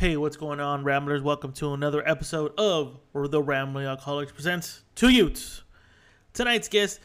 [0.00, 1.20] Hey, what's going on, Ramblers?
[1.20, 5.62] Welcome to another episode of The Rambling Alcoholics Presents Two Youths.
[6.32, 7.00] Tonight's guest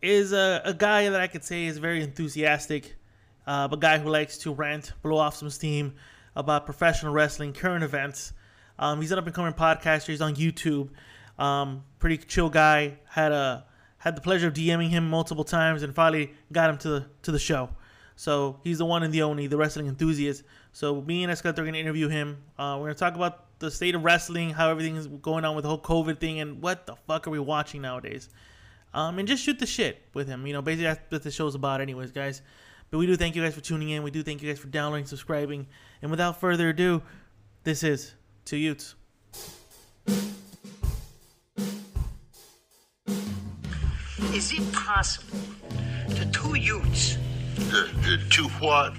[0.00, 2.94] is a, a guy that I could say is very enthusiastic,
[3.48, 5.96] uh, a guy who likes to rant, blow off some steam
[6.36, 8.32] about professional wrestling, current events.
[8.78, 10.06] Um, he's an up and coming podcaster.
[10.06, 10.90] He's on YouTube.
[11.40, 12.98] Um, pretty chill guy.
[13.08, 13.64] Had a
[13.98, 17.32] had the pleasure of DMing him multiple times and finally got him to the to
[17.32, 17.70] the show.
[18.14, 20.42] So he's the one and the only, the wrestling enthusiast.
[20.76, 22.36] So me and Escalante are going to interview him.
[22.58, 25.56] Uh, we're going to talk about the state of wrestling, how everything is going on
[25.56, 28.28] with the whole COVID thing, and what the fuck are we watching nowadays.
[28.92, 30.46] Um, and just shoot the shit with him.
[30.46, 32.42] You know, basically that's what the show's about, anyways, guys.
[32.90, 34.02] But we do thank you guys for tuning in.
[34.02, 35.66] We do thank you guys for downloading, subscribing.
[36.02, 37.00] And without further ado,
[37.64, 38.12] this is
[38.44, 38.96] Two Utes.
[44.34, 45.38] Is it possible
[46.08, 47.16] the two youths,
[47.54, 48.92] The, the two what?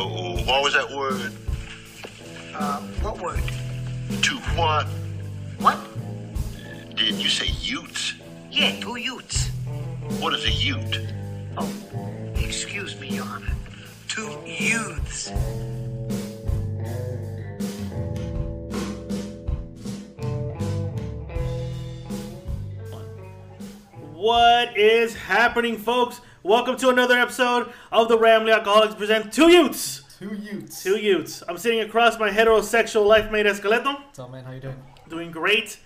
[0.00, 1.32] Oh, what was that word?
[2.54, 3.42] uh, what word?
[4.22, 4.86] Two what?
[5.58, 5.76] What?
[6.94, 8.14] Did you say utes?
[8.48, 9.48] Yeah, two youths.
[10.20, 11.00] What is a ute?
[11.56, 11.68] Oh,
[12.36, 13.52] excuse me, Your Honor.
[14.06, 15.32] Two youths.
[24.12, 26.20] What is happening, folks?
[26.42, 30.02] Welcome to another episode of the Rambling Alcoholics present Two Utes.
[30.18, 30.82] Two Utes.
[30.82, 31.42] Two Utes.
[31.48, 34.44] I'm sitting across my heterosexual life mate Escaleto, What's up, man?
[34.44, 34.82] How you doing?
[35.08, 35.78] doing great.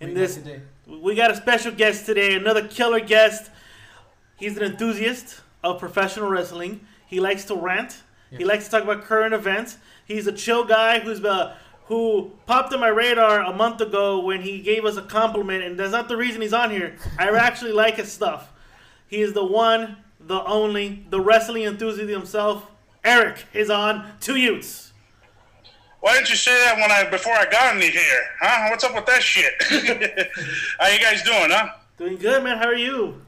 [0.00, 0.60] In this, today?
[0.86, 3.50] we got a special guest today, another killer guest.
[4.36, 6.86] He's an enthusiast of professional wrestling.
[7.06, 8.02] He likes to rant.
[8.30, 9.78] He likes to talk about current events.
[10.04, 14.42] He's a chill guy who's uh, who popped on my radar a month ago when
[14.42, 16.96] he gave us a compliment, and that's not the reason he's on here.
[17.18, 18.52] I actually like his stuff.
[19.08, 22.70] He is the one, the only, the wrestling enthusiast himself.
[23.04, 24.92] Eric is on Two Utes.
[26.00, 28.22] Why didn't you say that when I before I got in here?
[28.40, 28.68] Huh?
[28.70, 29.54] What's up with that shit?
[30.78, 31.70] How you guys doing, huh?
[31.98, 32.58] Doing good, man.
[32.58, 33.22] How are you?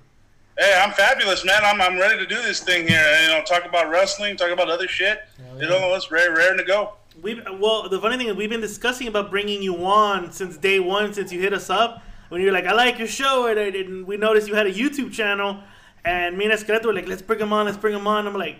[0.58, 1.60] Hey, I'm fabulous, man.
[1.64, 3.20] I'm, I'm ready to do this thing here.
[3.22, 5.22] You know, talk about wrestling, talk about other shit.
[5.36, 6.94] Hell You know, it's rare, rare to go.
[7.22, 10.78] We well, the funny thing is we've been discussing about bringing you on since day
[10.78, 12.02] one, since you hit us up.
[12.28, 14.72] When you're like, I like your show, and, I, and we noticed you had a
[14.72, 15.60] YouTube channel,
[16.04, 18.26] and me and Escaleto were like, let's bring him on, let's bring him on.
[18.26, 18.56] I'm like,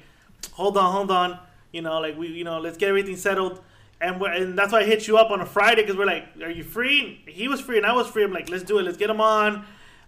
[0.52, 1.38] hold on, hold on,
[1.72, 3.60] you know, like we, you know, let's get everything settled.
[4.00, 6.24] And, we're, and that's why I hit you up on a Friday because we're like,
[6.42, 7.20] are you free?
[7.26, 8.22] He was free and I was free.
[8.22, 8.84] I'm like, let's do it.
[8.84, 9.64] Let's get him on.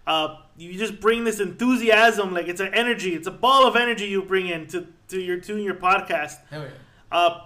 [0.07, 4.07] Uh, you just bring this enthusiasm, like it's an energy, it's a ball of energy
[4.07, 6.37] you bring in to, to your to your podcast.
[6.49, 6.69] Hell yeah.
[7.11, 7.41] Uh,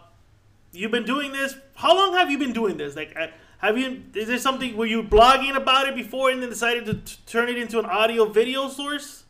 [0.71, 1.55] you've been doing this.
[1.75, 2.95] How long have you been doing this?
[2.95, 3.27] Like, uh,
[3.59, 4.03] have you?
[4.13, 4.75] Is there something?
[4.75, 7.85] Were you blogging about it before and then decided to t- turn it into an
[7.85, 9.23] audio video source?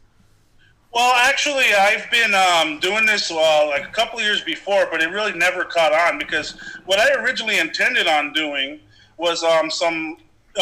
[0.93, 5.01] Well, actually, I've been um, doing this uh, like a couple of years before, but
[5.01, 6.51] it really never caught on because
[6.85, 8.79] what I originally intended on doing
[9.17, 10.17] was um, some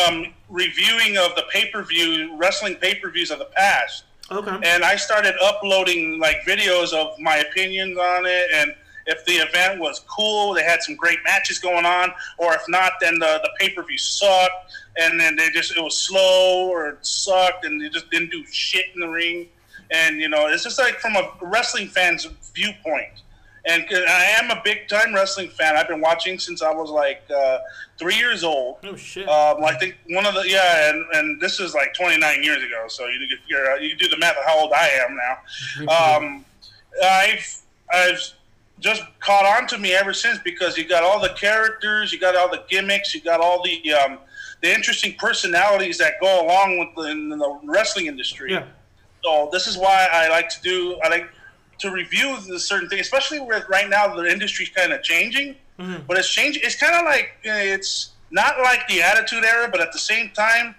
[0.07, 4.05] um, reviewing of the pay per view wrestling pay per views of the past.
[4.31, 4.57] Okay.
[4.63, 8.73] and I started uploading like videos of my opinions on it, and
[9.05, 12.93] if the event was cool, they had some great matches going on, or if not,
[13.01, 16.89] then the, the pay per view sucked, and then they just it was slow or
[16.89, 19.47] it sucked, and they just didn't do shit in the ring,
[19.91, 23.21] and you know it's just like from a wrestling fan's viewpoint.
[23.65, 25.77] And I am a big time wrestling fan.
[25.77, 27.59] I've been watching since I was like uh,
[27.97, 28.79] three years old.
[28.83, 29.27] oh shit.
[29.29, 32.85] Um, I think one of the yeah, and, and this is like 29 years ago,
[32.89, 35.37] so you can figure out, you do the math of how old I am now.
[36.17, 36.45] Um,
[37.01, 37.57] I've
[37.91, 38.33] I've
[38.83, 42.35] just caught on to me ever since because you got all the characters, you got
[42.35, 44.19] all the gimmicks, you got all the um,
[44.61, 48.51] the interesting personalities that go along with the, in the wrestling industry.
[48.51, 48.65] yeah.
[49.23, 50.99] So this is why I like to do.
[51.03, 51.29] I like
[51.79, 55.55] to review the certain things, especially with right now the industry's kind of changing.
[56.07, 56.61] But it's changing.
[56.65, 60.29] It's kind of like uh, it's not like the Attitude Era, but at the same
[60.31, 60.75] time,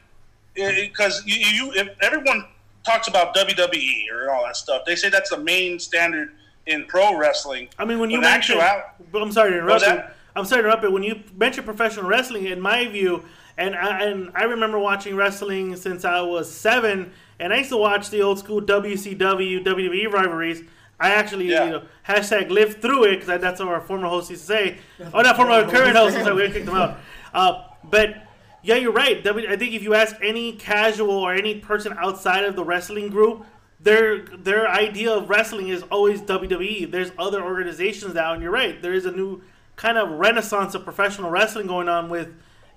[0.55, 2.47] because you, you if everyone
[2.85, 6.31] talks about WWE or all that stuff, they say that's the main standard
[6.67, 7.69] in pro wrestling.
[7.79, 10.09] I mean, when you But mention, actual- but I'm sorry to What was interrupt.
[10.09, 10.15] You.
[10.37, 10.83] I'm sorry to interrupt.
[10.85, 10.91] You.
[10.91, 13.25] When you mention professional wrestling, in my view,
[13.57, 17.77] and I, and I remember watching wrestling since I was seven, and I used to
[17.77, 20.63] watch the old school WCW WWE rivalries.
[20.99, 21.65] I actually Yeah.
[21.65, 24.77] you know, hashtag lived through it because that's what our former host used to say.
[25.13, 26.17] Oh, not former, our current host.
[26.17, 26.99] Sorry, we kicked them out.
[27.33, 28.17] Uh, but
[28.63, 29.25] yeah, you're right.
[29.27, 33.45] I think if you ask any casual or any person outside of the wrestling group,
[33.85, 36.91] their their idea of wrestling is always WWE.
[36.91, 38.81] There's other organizations now, and you're right.
[38.83, 39.43] There is a new
[39.77, 42.29] kind of renaissance of professional wrestling going on with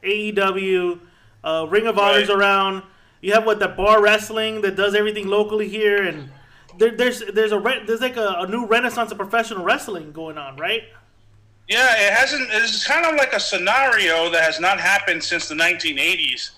[0.03, 0.99] AEW,
[1.43, 2.37] uh, Ring of Honor's Right.
[2.37, 2.83] around.
[3.21, 6.29] You have what the bar wrestling that does everything locally here, and
[6.77, 10.37] there, there's there's a re- there's like a, a new renaissance of professional wrestling going
[10.37, 10.83] on, right?
[11.67, 12.47] Yeah, it hasn't.
[12.51, 16.51] It's kind of like a scenario that has not happened since the 1980s,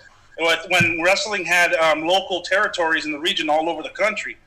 [0.69, 4.37] when wrestling had um, local territories in the region all over the country,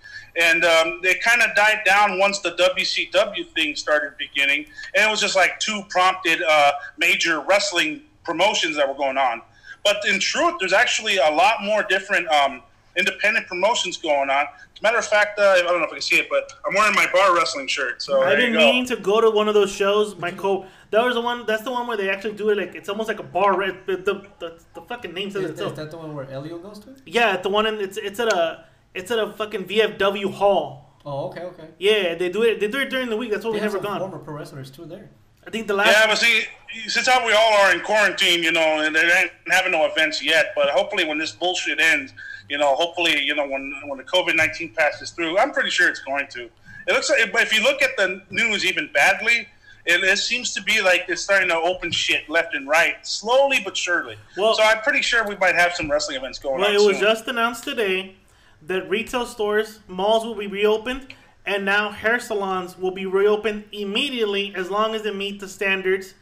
[0.40, 5.10] and um, they kind of died down once the WCW thing started beginning, and it
[5.10, 9.42] was just like two prompted uh, major wrestling promotions that were going on.
[9.84, 12.62] But in truth, there's actually a lot more different um,
[12.96, 14.46] independent promotions going on.
[14.82, 16.52] As a matter of fact, uh, I don't know if I can see it, but
[16.66, 18.02] I'm wearing my bar wrestling shirt.
[18.02, 20.16] So I've there been meaning to go to one of those shows.
[20.16, 21.46] My co, that was the one.
[21.46, 23.56] That's the one where they actually do it like it's almost like a bar.
[23.56, 23.86] Right?
[23.86, 25.76] The the, the, the fucking name says Is, it is itself.
[25.76, 26.96] that the one where Elio goes to?
[27.06, 30.96] Yeah, the one in it's it's at a it's at a fucking VFW hall.
[31.06, 31.68] Oh, okay, okay.
[31.78, 32.58] Yeah, they do it.
[32.58, 33.30] They do it during the week.
[33.30, 34.00] That's why They we have never gone.
[34.00, 35.10] former pro wrestlers too there.
[35.46, 35.92] I think the last.
[35.92, 36.42] Yeah, but see,
[36.88, 40.22] since how we all are in quarantine, you know, and they ain't having no events
[40.24, 40.52] yet.
[40.56, 42.12] But hopefully, when this bullshit ends,
[42.48, 45.88] you know, hopefully, you know, when when the COVID nineteen passes through, I'm pretty sure
[45.88, 46.44] it's going to.
[46.88, 49.48] It looks like, but if you look at the news even badly,
[49.86, 53.60] it, it seems to be like it's starting to open shit left and right, slowly
[53.64, 54.16] but surely.
[54.36, 56.74] Well- so I'm pretty sure we might have some wrestling events going Well, on.
[56.74, 57.00] it was soon.
[57.06, 58.16] just announced today
[58.66, 61.14] that retail stores, malls will be reopened,
[61.46, 66.14] and now hair salons will be reopened immediately as long as they meet the standards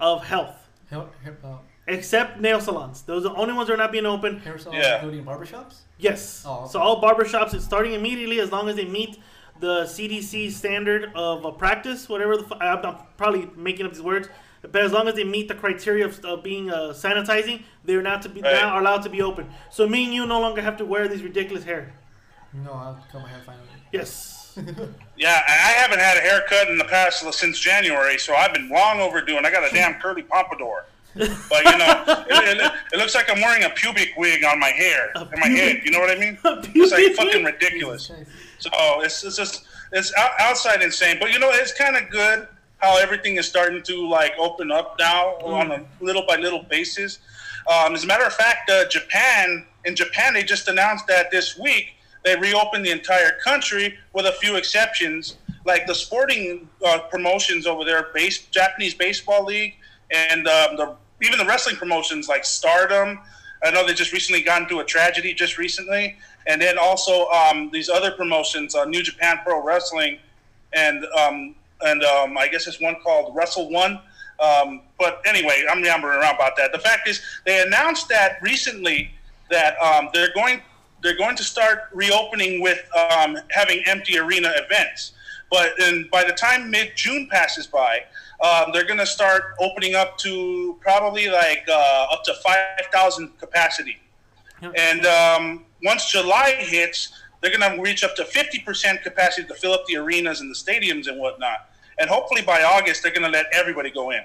[0.00, 0.68] of health.
[0.90, 1.56] Hair, hair, uh,
[1.88, 3.02] Except nail salons.
[3.02, 4.40] Those are the only ones that are not being open.
[4.40, 4.96] hair salons, Yeah.
[4.96, 5.74] including barbershops.
[5.98, 6.44] Yes.
[6.46, 6.70] Oh, okay.
[6.72, 9.18] So all barbershops is starting immediately as long as they meet
[9.58, 14.02] the CDC standard of uh, practice, whatever the f- I'm, I'm probably making up these
[14.02, 14.28] words,
[14.62, 18.22] but as long as they meet the criteria of uh, being uh, sanitizing, they're not
[18.22, 18.52] to be Right.
[18.52, 19.48] now are allowed to be open.
[19.70, 21.92] So me and you no longer have to wear these ridiculous hair.
[22.52, 23.64] No, I'll cut my hair finally.
[23.92, 24.34] Yes.
[25.16, 28.68] Yeah, I I haven't had a haircut in the past since January, so I've been
[28.68, 30.84] long overdue, and I got a damn curly pompadour.
[31.14, 34.68] But you know, it, it, it looks like I'm wearing a pubic wig on my
[34.68, 35.80] hair and my head.
[35.84, 36.38] You know what I mean?
[36.74, 38.10] It's like fucking ridiculous.
[38.58, 38.70] So
[39.00, 41.16] it's, it's just it's outside insane.
[41.20, 44.96] But you know, it's kind of good how everything is starting to like open up
[44.98, 47.18] now on a little by little basis.
[47.68, 51.58] Um, as a matter of fact, uh, Japan in Japan they just announced that this
[51.58, 51.94] week
[52.24, 57.84] they reopened the entire country with a few exceptions, like the sporting uh, promotions over
[57.84, 59.74] there, base Japanese baseball league,
[60.10, 63.18] and um, the even the wrestling promotions like Stardom.
[63.64, 66.16] I know they just recently got into a tragedy just recently,
[66.46, 70.18] and then also um, these other promotions, uh, New Japan Pro Wrestling,
[70.72, 74.00] and um, and um, I guess it's one called Wrestle One.
[74.40, 76.70] Um, but anyway, I'm yammering around about that.
[76.70, 79.10] The fact is, they announced that recently
[79.50, 80.60] that um, they're going
[81.02, 82.84] they're going to start reopening with
[83.50, 85.12] having empty arena events.
[85.50, 88.04] But in, by the time mid June passes by,
[88.44, 93.38] um, they're going to start opening up to probably like uh, up to five thousand
[93.38, 93.98] capacity.
[94.76, 99.72] And um, once July hits, they're going to reach up to 50% capacity to fill
[99.72, 101.70] up the arenas and the stadiums and whatnot.
[101.98, 104.22] And hopefully by August, they're going to let everybody go in.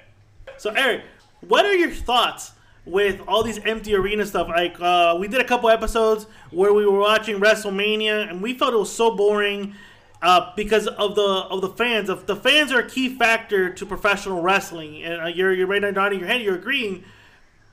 [0.57, 1.03] So Eric,
[1.41, 2.51] what are your thoughts
[2.85, 4.47] with all these empty arena stuff?
[4.47, 8.73] Like uh, we did a couple episodes where we were watching WrestleMania, and we felt
[8.73, 9.75] it was so boring
[10.23, 12.09] uh, because of the of the fans.
[12.09, 15.81] Of the fans are a key factor to professional wrestling, and uh, you're you're right
[15.81, 17.03] now nodding your head, you're agreeing.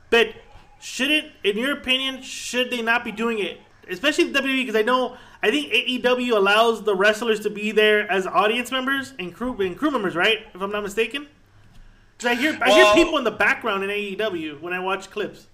[0.09, 0.33] But
[0.79, 3.59] should it, in your opinion, should they not be doing it?
[3.89, 8.11] Especially the WWE, because I know I think AEW allows the wrestlers to be there
[8.11, 10.39] as audience members and crew and crew members, right?
[10.53, 11.27] If I'm not mistaken.
[12.17, 15.47] Because I hear I hear people in the background in AEW when I watch clips.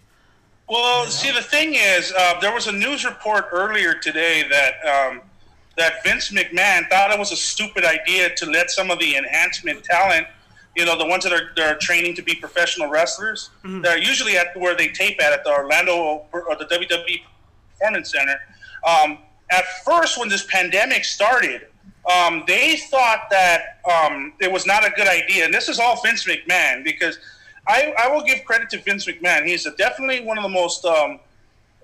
[0.67, 5.21] Well, see, the thing is, uh, there was a news report earlier today that um,
[5.77, 9.83] that Vince McMahon thought it was a stupid idea to let some of the enhancement
[9.83, 10.27] talent,
[10.75, 13.51] you know, the ones that are, that are training to be professional wrestlers,
[13.83, 17.21] that are usually at where they tape at, at the Orlando or the WWE
[17.73, 18.39] Performance Center.
[18.87, 19.19] Um,
[19.51, 21.67] at first, when this pandemic started,
[22.11, 25.45] um, they thought that um, it was not a good idea.
[25.45, 27.19] And this is all Vince McMahon because
[27.67, 29.45] I, I will give credit to Vince McMahon.
[29.45, 31.19] He's a, definitely one of the most um,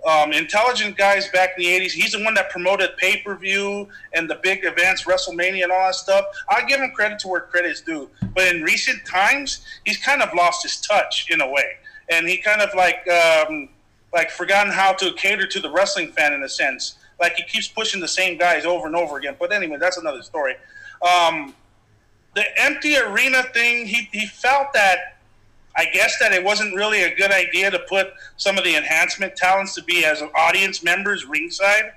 [0.05, 1.91] um, intelligent guys back in the 80s.
[1.91, 5.87] He's the one that promoted pay per view and the big events, WrestleMania, and all
[5.87, 6.25] that stuff.
[6.49, 8.09] I give him credit to where credit's due.
[8.35, 11.77] But in recent times, he's kind of lost his touch in a way.
[12.09, 13.69] And he kind of like um,
[14.13, 16.97] like forgotten how to cater to the wrestling fan in a sense.
[17.19, 19.35] Like he keeps pushing the same guys over and over again.
[19.39, 20.55] But anyway, that's another story.
[21.01, 21.53] Um,
[22.35, 25.17] the empty arena thing, he, he felt that
[25.75, 29.35] I guess that it wasn't really a good idea to put some of the enhancement
[29.35, 31.93] talents to be as audience members ringside.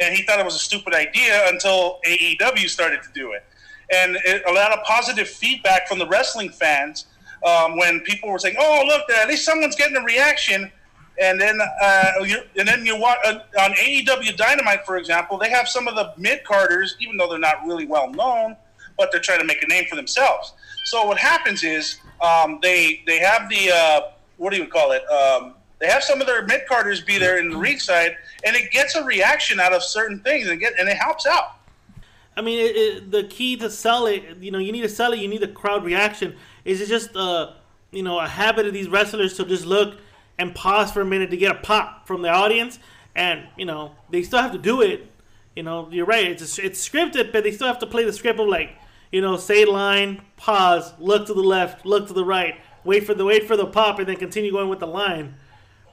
[0.00, 3.44] And he thought it was a stupid idea until AEW started to do it.
[3.92, 7.06] And it, a lot of positive feedback from the wrestling fans
[7.46, 10.70] um, when people were saying, "Oh, look, at least someone's getting a reaction."
[11.18, 12.12] And then, uh,
[12.58, 16.12] and then you watch uh, on AEW Dynamite, for example, they have some of the
[16.18, 18.56] mid carders, even though they're not really well known,
[18.98, 20.52] but they're trying to make a name for themselves.
[20.86, 24.00] So what happens is um, they they have the uh,
[24.36, 25.02] what do you call it?
[25.10, 28.70] Um, they have some of their mid carders be there in the ringside, and it
[28.70, 31.58] gets a reaction out of certain things, and get and it helps out.
[32.36, 35.12] I mean, it, it, the key to sell it, you know, you need to sell
[35.12, 35.18] it.
[35.18, 36.36] You need the crowd reaction.
[36.64, 37.54] Is it just a
[37.90, 39.98] you know, a habit of these wrestlers to just look
[40.38, 42.78] and pause for a minute to get a pop from the audience,
[43.14, 45.10] and you know, they still have to do it.
[45.56, 46.30] You know, you're right.
[46.30, 48.76] It's it's scripted, but they still have to play the script of like,
[49.12, 53.14] you know, say line, pause, look to the left, look to the right, wait for
[53.14, 55.34] the wait for the pop, and then continue going with the line.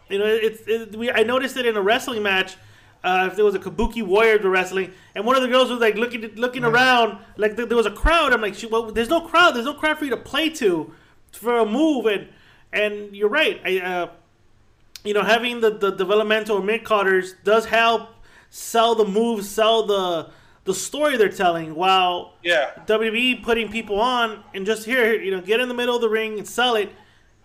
[0.09, 1.11] You know, it's it, we.
[1.11, 2.55] I noticed it in a wrestling match.
[3.03, 5.79] Uh, if there was a Kabuki Warrior to wrestling, and one of the girls was
[5.79, 8.31] like looking looking around, like th- there was a crowd.
[8.31, 9.55] I'm like, well, there's no crowd.
[9.55, 10.93] There's no crowd for you to play to
[11.31, 12.27] for a move, and
[12.71, 13.61] and you're right.
[13.65, 14.09] I, uh,
[15.03, 18.09] you know, having the, the developmental mid carders does help
[18.49, 20.29] sell the moves, sell the
[20.65, 21.75] the story they're telling.
[21.75, 22.71] While Yeah.
[22.85, 26.09] WWE putting people on and just here, you know, get in the middle of the
[26.09, 26.89] ring and sell it,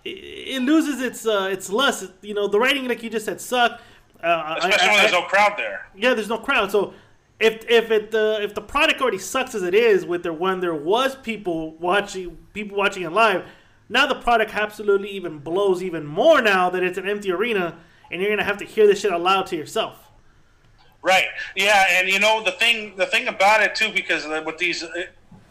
[0.04, 2.10] it, it loses its uh, its lust.
[2.22, 3.80] You know, the writing, like you just said, suck.
[4.22, 5.87] Uh, Especially I- when I- there's no crowd there.
[5.96, 6.70] yeah, there's no crowd.
[6.70, 6.94] So
[7.40, 10.60] if if it uh, if the product already sucks as it is, with there when
[10.60, 13.44] there was people watching people watching it live,
[13.88, 17.76] now the product absolutely even blows even more now that it's an empty arena,
[18.10, 20.07] and you're gonna have to hear this shit aloud to yourself.
[21.02, 21.26] Right.
[21.54, 24.88] Yeah, and you know the thing the thing about it too because with these uh,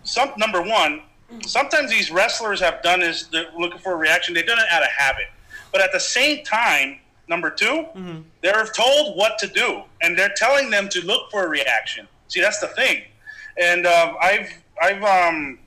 [0.03, 1.01] some number one,
[1.45, 4.33] sometimes these wrestlers have done is they're looking for a reaction.
[4.33, 5.25] They've done it out of habit,
[5.71, 7.85] but at the same time, number 2
[8.41, 12.07] they're told what to do, and they're telling them to look for a reaction.
[12.29, 13.03] See, that's the thing.
[13.57, 14.49] And um, I've
[14.81, 15.59] I've um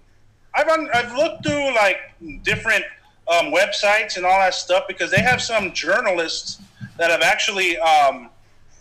[0.54, 1.99] I've un- I've looked through like
[2.42, 2.84] different
[3.28, 6.60] um, websites and all that stuff because they have some journalists
[6.99, 8.29] that have actually um,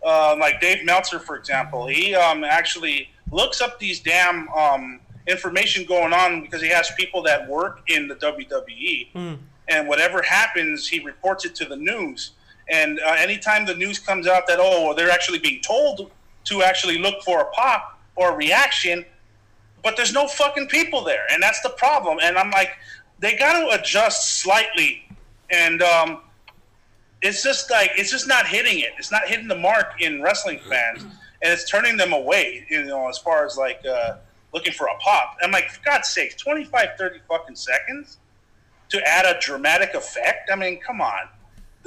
[0.05, 5.85] uh, like Dave Meltzer, for example, he um, actually looks up these damn um, information
[5.85, 9.09] going on because he has people that work in the WWE,
[9.67, 12.31] and whatever happens, he reports it to the news.
[12.69, 16.11] And uh, anytime the news comes out that oh, they're actually being told
[16.45, 19.05] to actually look for a pop or a reaction,
[19.83, 22.19] but there's no fucking people there, and that's the problem.
[22.21, 22.71] And I'm like,
[23.19, 25.07] they got to adjust slightly,
[25.49, 26.21] and um,
[27.21, 28.91] it's just like it's just not hitting it.
[28.97, 32.65] It's not hitting the mark in wrestling fans, and it's turning them away.
[32.69, 34.17] You know, as far as like uh,
[34.53, 35.37] looking for a pop.
[35.41, 38.17] I'm like, for God's sakes, 25, 30 fucking seconds
[38.89, 40.49] to add a dramatic effect.
[40.51, 41.29] I mean, come on.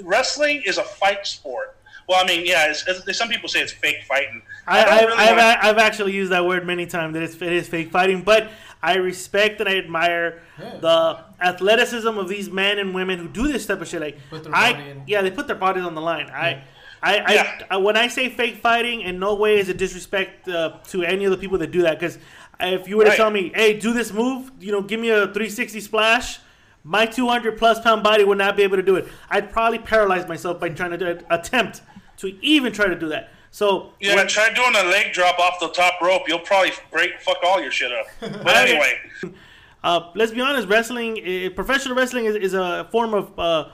[0.03, 1.77] Wrestling is a fight sport.
[2.09, 4.43] Well, I mean, yeah, it's, it's, some people say it's fake fighting.
[4.67, 7.69] I, I, really I've, I've actually used that word many times that it's, it is
[7.69, 8.51] fake fighting, but
[8.83, 10.77] I respect and I admire Yeah.
[10.81, 14.01] the athleticism of these men and women who do this type of shit.
[14.01, 15.03] Like, Put their I body in.
[15.07, 16.29] yeah, they put their bodies on the line.
[16.31, 16.63] I,
[17.03, 17.59] I, I, Yeah.
[17.71, 21.25] I, when I say fake fighting, in no way is it disrespect uh, to any
[21.25, 21.99] of the people that do that.
[22.01, 22.19] Because
[22.61, 23.17] if you were to Right.
[23.17, 26.41] tell me, hey, do this move, you know, give me a 360 splash.
[26.85, 29.07] My 200 plus pound body would not be able to do it.
[29.31, 31.83] I'd probably paralyze myself by trying to do attempt
[32.17, 33.31] to even try to do that.
[33.53, 36.23] So Yeah, when- try doing a leg drop off the top rope.
[36.27, 38.07] You'll probably break fuck all your shit up.
[38.43, 38.99] But anyway,
[39.85, 43.69] Uh, let's be honest, wrestling, eh, professional wrestling is, is a form of uh,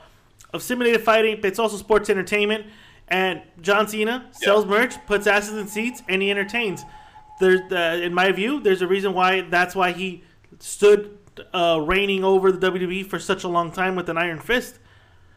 [0.55, 2.67] of simulated fighting, but it's also sports entertainment.
[3.09, 6.83] And John Cena sells merch, puts asses in seats, and he entertains.
[7.41, 10.25] There's, uh, in my view, there's a reason why that's why he
[10.59, 11.17] stood
[11.55, 14.79] uh, reigning over the WWE for such a long time with an iron fist.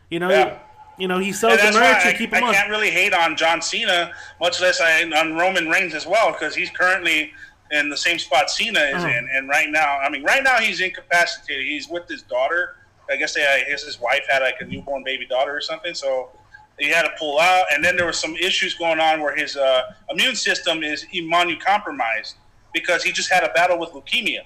[0.10, 0.58] You know, Yeah.
[0.98, 2.54] You know he sells the merch why keep I, him I on.
[2.54, 6.54] can't really hate on John Cena, much less I on Roman Reigns as well, because
[6.56, 7.32] he's currently
[7.72, 9.08] in the same spot Cena is Uh-huh.
[9.08, 9.30] in.
[9.34, 11.66] And right now, I mean, right now he's incapacitated.
[11.66, 12.76] He's with his daughter.
[13.10, 15.94] I guess they, I guess his wife had like a newborn baby daughter or something,
[15.94, 16.30] so
[16.80, 17.66] he had to pull out.
[17.74, 22.36] And then there were some issues going on where his uh, immune system is immunocompromised
[22.74, 24.42] because he just had a battle with leukemia.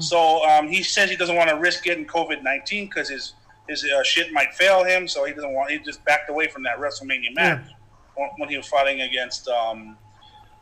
[0.00, 3.32] So um, he says he doesn't want to risk getting COVID nineteen because his
[3.68, 5.06] his uh, shit might fail him.
[5.06, 5.70] So he doesn't want.
[5.70, 7.66] He just backed away from that WrestleMania match
[8.14, 9.96] when, when he was fighting against um,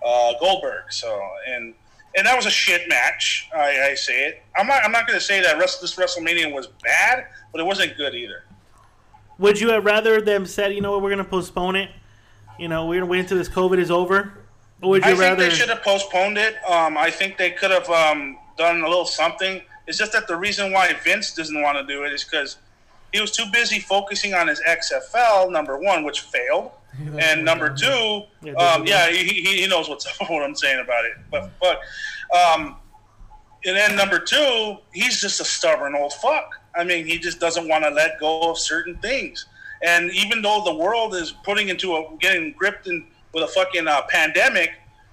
[0.04, 0.92] uh, Goldberg.
[0.92, 1.74] So and
[2.16, 3.48] and that was a shit match.
[3.54, 4.42] I, I say it.
[4.56, 4.84] I'm not.
[4.84, 8.14] I'm not going to say that rest, this WrestleMania was bad, but it wasn't good
[8.14, 8.44] either.
[9.38, 11.90] Would you have rather them said, you know what, we're going to postpone it?
[12.58, 14.32] You know, we're going to wait until this COVID is over?
[14.80, 16.56] Or would you I think they should have postponed it.
[16.68, 19.60] Um, I think they could have um, done a little something.
[19.86, 22.56] It's just that the reason why Vince doesn't want to do it is because
[23.12, 26.72] he was too busy focusing on his XFL number one, which failed,
[27.18, 30.80] and number two, Yeah, um, yeah, he, he he knows what's up what I'm saying
[30.80, 31.12] about it.
[31.30, 31.80] But but
[32.36, 32.76] um,
[33.64, 36.60] and then number two, he's just a stubborn old fuck.
[36.74, 39.46] I mean, he just doesn't want to let go of certain things.
[39.82, 43.88] And even though the world is putting into a getting gripped in with a fucking
[43.88, 44.70] uh, pandemic,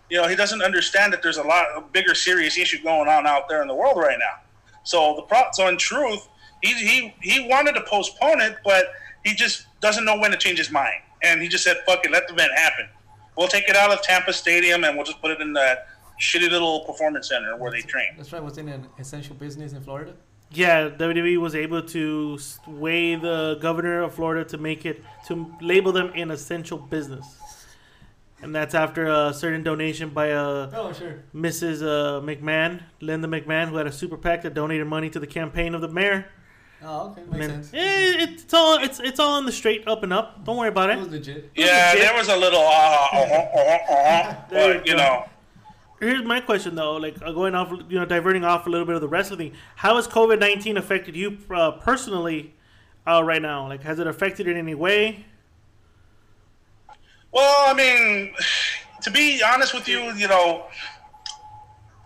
[0.09, 3.25] you know, he doesn't understand that there's a lot of bigger, serious issue going on
[3.25, 4.41] out there in the world right now.
[4.83, 6.27] So the pro- so in truth,
[6.63, 8.86] he he he wanted to postpone it, but
[9.24, 12.12] he just doesn't know when to change his mind, and he just said, "Fuck it,
[12.12, 12.88] let the event happen.
[13.38, 15.88] We'll take it out of Tampa Stadium and we'll just put it in that
[16.22, 18.41] shitty little performance center where they train." That's right.
[18.43, 20.13] Was in an essential business in Florida.
[20.51, 25.91] Yeah, WWE was able to sway the governor of Florida to make it to label
[25.91, 27.25] them an essential business,
[28.41, 31.24] and that's after a certain donation by uh, Oh, sure.
[31.34, 31.82] Mrs.
[31.82, 35.74] Uh, McMahon, Linda McMahon, who had a super PAC that donated money to the campaign
[35.74, 36.27] of the mayor.
[36.85, 37.21] Oh, okay.
[37.23, 37.73] Makes Man, sense.
[37.73, 40.43] eh, it's all it's it's all in the straight up and up.
[40.43, 40.99] Don't worry about It it.
[40.99, 41.51] was legit.
[41.55, 42.01] Yeah, legit.
[42.07, 45.25] there was a little uh, uh, uh, uh, uh, There but you you know.
[45.99, 48.95] Here's my question though, like uh, going off, you know, diverting off a little bit
[48.95, 49.53] of the wrestling thing.
[49.77, 52.53] How has COVID nineteen affected you uh, personally
[53.07, 53.67] uh, right now?
[53.69, 55.25] Like, has it affected in any way?
[57.31, 58.33] Well, I mean,
[59.01, 60.65] to be honest with you, you know,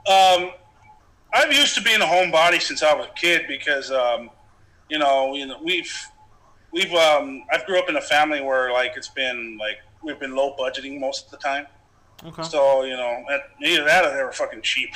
[0.08, 0.52] um,
[1.34, 4.30] I've used to being a homebody since I was a kid because, um,
[4.90, 5.94] you know, you know, we've
[6.72, 10.36] we've um, I've grew up in a family where like it's been like we've been
[10.36, 11.68] low budgeting most of the time.
[12.26, 12.44] Okay.
[12.44, 14.90] So you know, at, either that or they were fucking cheap.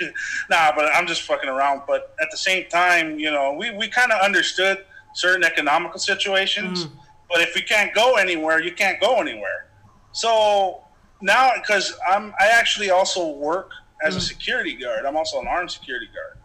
[0.50, 1.82] nah, but I'm just fucking around.
[1.86, 6.84] But at the same time, you know, we, we kind of understood certain economical situations.
[7.30, 9.66] But if we can't go anywhere, you can't go anywhere.
[10.12, 10.82] So
[11.20, 15.04] now, because I'm, I actually also work as a security guard.
[15.04, 16.37] I'm also an armed security guard.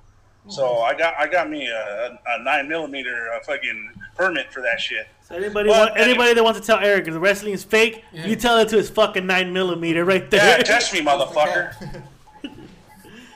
[0.49, 4.79] So I got I got me a, a nine millimeter uh, fucking permit for that
[4.79, 5.07] shit.
[5.27, 8.25] So anybody, Well, want, anybody that wants to tell Eric the wrestling is fake, Yeah.
[8.27, 10.57] you tell it to his fucking nine millimeter right there.
[10.57, 12.03] Yeah, test me, motherfucker.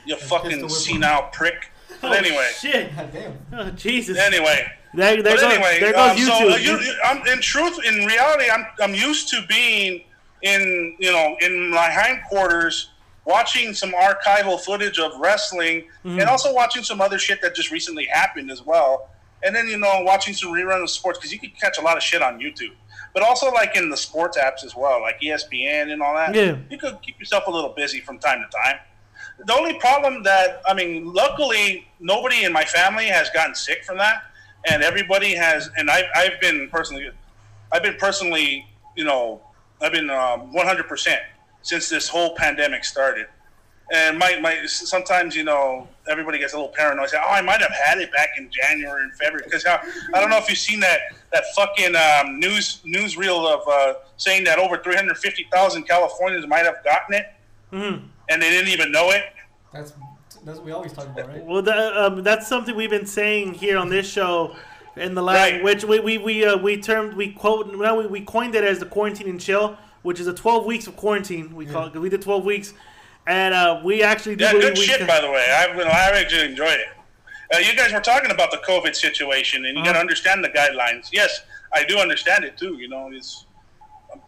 [0.04, 1.70] You fucking senile prick.
[2.00, 2.92] But Oh, anyway, shit.
[3.52, 4.16] Oh, Jesus.
[4.18, 4.70] anyway.
[4.94, 6.52] there, there But goes, anyway, there goes um, so YouTube.
[6.52, 10.02] uh, you, you- I'm, in truth, in reality, I'm I'm used to being
[10.42, 12.90] in you know in my hindquarters,
[13.32, 16.20] watching some archival footage of wrestling, Mm-hmm.
[16.20, 19.10] and also watching some other shit that just recently happened as well.
[19.42, 21.96] And then you know watching some rerun of sports because you can catch a lot
[21.96, 22.72] of shit on YouTube,
[23.12, 26.34] but also like in the sports apps as well, like ESPN and all that.
[26.34, 26.56] Yeah.
[26.70, 28.78] you could keep yourself a little busy from time to time.
[29.46, 33.98] The only problem that I mean, luckily nobody in my family has gotten sick from
[33.98, 34.22] that,
[34.70, 35.68] and everybody has.
[35.76, 37.10] And I've I've been personally,
[37.70, 39.40] I've been personally, you know,
[39.82, 41.16] I've been um, 100%
[41.68, 43.26] since this whole pandemic started.
[43.92, 47.10] And my, my sometimes you know everybody gets a little paranoid.
[47.10, 49.78] Say, oh, I might have had it back in January and February because I
[50.14, 51.00] I don't know if you've seen that
[51.32, 57.14] that fucking um, news newsreel of uh, saying that over 350,000 Californians might have gotten
[57.14, 57.26] it
[57.70, 58.06] Mm-hmm.
[58.30, 59.24] and they didn't even know it.
[59.74, 59.92] That's
[60.44, 61.44] that's what we always talk about, right?
[61.44, 64.56] Well, that, um, that's something we've been saying here on this show
[64.96, 65.62] in the last, Right.
[65.62, 68.78] which we we we, uh, we termed we quote now we, we coined it as
[68.78, 71.54] the quarantine and chill, which is a twelve weeks of quarantine.
[71.54, 71.94] We call it.
[71.98, 72.72] We did twelve weeks,
[73.26, 74.52] and uh, we actually did.
[74.54, 75.46] Yeah, good we shit, can- by the way.
[75.50, 76.88] I've been, I actually enjoyed it.
[77.54, 80.00] Uh, you guys were talking about the COVID situation, and you got to Uh-huh.
[80.00, 81.08] understand the guidelines.
[81.12, 81.40] Yes,
[81.72, 82.76] I do understand it too.
[82.78, 83.46] You know, it's.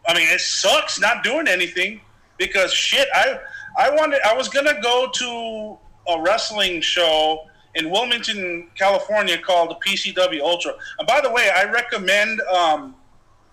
[0.08, 2.00] I mean, it sucks not doing anything
[2.38, 3.08] because shit.
[3.14, 3.38] I
[3.78, 4.20] I wanted.
[4.26, 5.78] I was gonna go to
[6.12, 10.72] a wrestling show in Wilmington, California, called the PCW Ultra.
[10.98, 12.96] And by the way, I recommend um,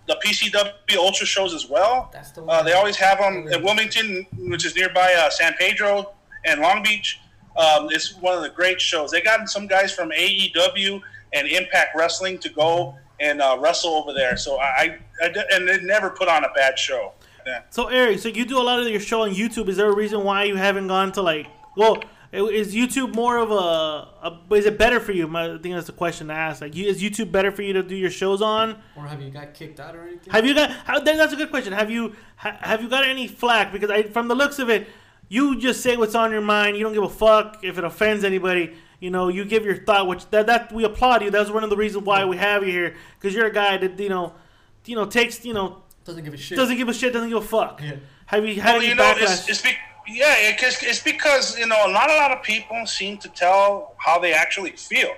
[0.08, 2.10] the PCW Ultra shows as well.
[2.12, 6.12] That's the Uh, they always have them in Wilmington, which is nearby uh, San Pedro
[6.44, 7.20] and Long Beach.
[7.56, 9.10] Um, it's one of the great shows.
[9.10, 11.00] They got some guys from AEW
[11.34, 14.36] and Impact Wrestling to go and uh, wrestle over there.
[14.36, 17.12] So I and they never put on a bad show.
[17.46, 17.62] Yeah.
[17.70, 19.68] So Eric, so you do a lot of your show on YouTube.
[19.68, 21.48] Is there a reason why you haven't gone to like?
[21.76, 23.54] Well, i- is YouTube more of a,
[24.28, 25.34] a is it better for you?
[25.36, 26.60] I think that's the question to ask.
[26.60, 28.78] Like, is YouTube better for you to do your shows on?
[28.96, 30.32] Or have you got kicked out or anything?
[30.32, 30.70] Have you got?
[30.70, 31.72] How, that- that's a good question.
[31.72, 33.72] Have you ha, have you got any flack?
[33.72, 34.86] Because I, from the looks of it,
[35.28, 36.76] you just say what's on your mind.
[36.76, 38.74] You don't give a fuck if it offends anybody.
[39.00, 41.30] You know, you give your thought, which that that we applaud you.
[41.30, 43.98] That's one of the reasons why we have you here, because you're a guy that
[44.00, 44.34] you know,
[44.86, 46.58] you know takes you know Doesn't give a shit.
[46.58, 47.80] doesn't give a shit, doesn't give a fuck.
[47.80, 47.96] Yeah.
[48.26, 49.22] Have you had Well, any you know, backlash?
[49.22, 49.70] it's, it's be,
[50.08, 54.32] yeah, it's because you know not a lot of people seem to tell how they
[54.32, 55.14] actually feel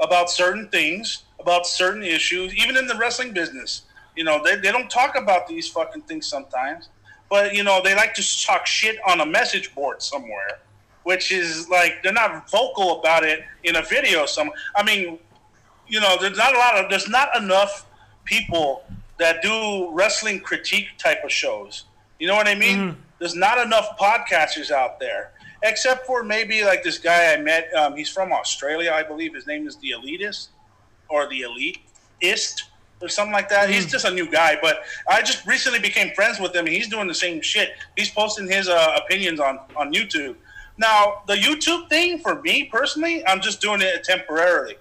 [0.00, 3.82] about certain things, about certain issues, even in the wrestling business.
[4.16, 6.88] You know, they, they don't talk about these fucking things sometimes,
[7.28, 10.60] but you know they like to talk shit on a message board somewhere,
[11.04, 14.26] which is like they're not vocal about it in a video.
[14.26, 15.18] Some, I mean,
[15.88, 17.86] you know, there's not a lot of there's not enough
[18.24, 18.84] people
[19.18, 21.84] that do wrestling critique type of shows.
[22.18, 22.76] You know what I mean?
[22.76, 23.00] Mm-hmm.
[23.20, 27.72] There's not enough podcasters out there, except for maybe like this guy I met.
[27.74, 29.34] Um, he's from Australia, I believe.
[29.34, 30.48] His name is the Elitist
[31.08, 32.62] or the Eliteist.
[33.02, 33.68] or something like that.
[33.68, 33.72] Mm.
[33.72, 36.66] He's just a new guy, but I just recently became friends with him.
[36.66, 37.70] and He's doing the same shit.
[37.96, 40.36] He's posting his uh, opinions on on YouTube.
[40.78, 44.76] Now, the YouTube thing for me personally, I'm just doing it temporarily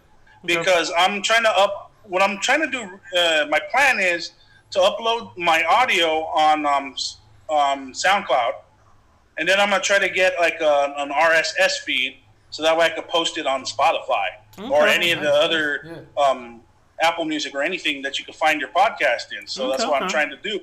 [0.45, 1.91] because I'm trying to up.
[2.05, 2.83] What I'm trying to do,
[3.19, 4.31] uh, my plan is
[4.71, 6.95] to upload my audio on um,
[7.49, 8.53] um, SoundCloud,
[9.37, 12.17] and then I'm gonna try to get like a, an RSS feed
[12.49, 14.27] so that way I could post it on Spotify
[14.71, 16.61] or any of the other um,
[17.01, 19.47] Apple Music or anything that you can find your podcast in.
[19.47, 20.59] So that's Okay, what I'm trying to do.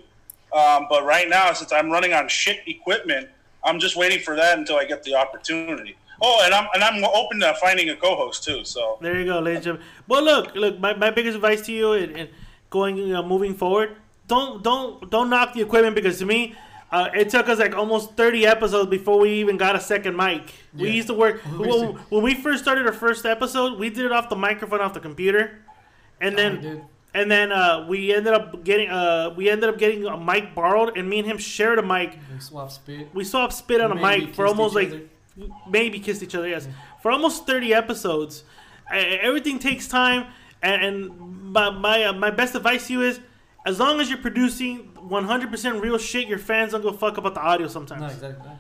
[0.57, 3.29] Um, but right now, since I'm running on shit equipment,
[3.65, 5.97] I'm just waiting for that until I get the opportunity.
[6.21, 8.65] Oh, and I'm and I'm open to finding a co-host too.
[8.65, 9.87] So There you go, ladies and gentlemen.
[10.09, 10.79] Well, look, look.
[10.79, 12.29] My, my biggest advice to you and, and
[12.71, 13.97] going, you know, moving forward,
[14.27, 16.55] don't don't don't knock the equipment because to me,
[16.93, 20.55] uh, it took us like almost thirty episodes before we even got a second mic.
[20.75, 21.41] We used to work
[22.11, 23.79] when, we first started our first episode.
[23.79, 25.59] We did it off the microphone off the computer,
[26.21, 30.05] and we then and then uh, we ended up getting uh, we ended up getting
[30.07, 32.19] a mic borrowed, and me and him shared a mic.
[32.33, 33.09] We swap spit.
[33.15, 35.03] We swapped spit on a mic for almost like other.
[35.69, 36.49] maybe kissed each other.
[36.49, 36.69] Yes,
[37.03, 38.45] for almost thirty episodes.
[38.95, 40.27] E- Everything takes time,
[40.63, 43.19] and, and my my, uh, my best advice to you is,
[43.67, 47.43] as long as you're producing 100% real shit, your fans don't go fuck about the
[47.43, 48.01] audio sometimes.
[48.01, 48.51] No, exactly.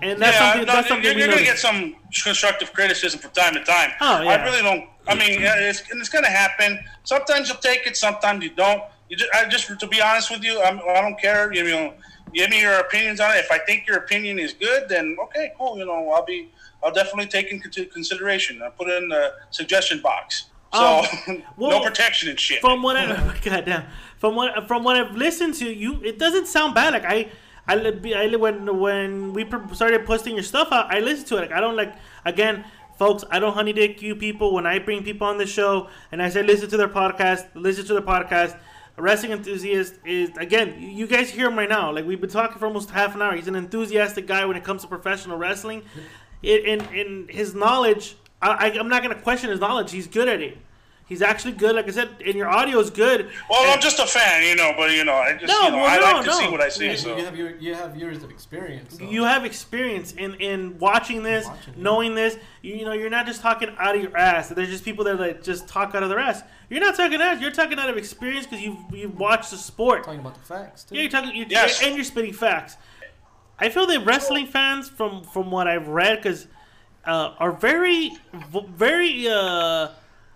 [0.00, 0.66] And that's yeah, something.
[0.66, 3.90] no, that's something you're, you're gonna get some constructive criticism from time to time.
[4.00, 4.30] Oh, yeah.
[4.30, 4.88] I really don't.
[5.06, 6.78] I mean, it's, and it's gonna happen.
[7.04, 8.82] Sometimes you'll take it, sometimes you don't.
[9.08, 11.52] You just, I just, to be honest with you, I'm, I don't care.
[11.52, 11.94] You know,
[12.32, 13.40] give me your opinions on it.
[13.40, 15.78] If I think your opinion is good, then okay, cool.
[15.78, 16.50] You know, I'll be,
[16.82, 18.60] I'll definitely take into consideration.
[18.62, 20.46] I put it in the suggestion box.
[20.74, 22.60] So Um, well, no protection and shit.
[22.60, 23.84] From what I, goddamn,
[24.22, 26.92] from what from what I've listened to, you it doesn't sound bad.
[26.92, 27.28] Like I,
[27.66, 27.74] I,
[28.14, 31.40] I when when we started posting your stuff out, I listened to it.
[31.40, 31.92] Like I don't like
[32.24, 32.64] again,
[32.96, 33.24] folks.
[33.32, 36.28] I don't honey dick you people when I bring people on the show and I
[36.28, 38.56] say listen to their podcast, listen to their podcast.
[38.96, 40.80] Wrestling enthusiast is again.
[40.80, 41.90] You guys hear him right now.
[41.90, 43.34] Like we've been talking for almost half an hour.
[43.34, 45.82] He's an enthusiastic guy when it comes to professional wrestling.
[46.44, 49.90] In in his knowledge, I, I, I'm not gonna question his knowledge.
[49.90, 50.58] He's good at it.
[51.12, 51.76] He's actually good.
[51.76, 53.28] Like I said, and your audio is good.
[53.50, 54.72] well, And- I'm just a fan, you know.
[54.76, 56.38] But you know, I just, No, you know, well, I no, like to no.
[56.38, 56.86] see what I see.
[56.86, 57.16] Yeah, so.
[57.18, 58.96] you have your you have years of experience.
[58.96, 59.04] So.
[59.04, 61.78] you have experience in in watching this, Watching it.
[61.78, 62.38] knowing this.
[62.62, 64.48] You, you know, you're not just talking out of your ass.
[64.48, 66.42] There's just people that like just talk out of their ass.
[66.70, 67.40] You're not talking out.
[67.42, 70.04] You're talking out of experience because you've you've watched the sport.
[70.04, 70.94] talking about the facts too.
[70.94, 71.36] Yeah, you're talking.
[71.36, 71.82] You're, Yes.
[71.82, 72.76] and you're spitting facts.
[73.58, 76.46] I feel that wrestling fans, from from what I've read, because
[77.04, 78.12] uh, are very
[78.76, 79.88] very uh,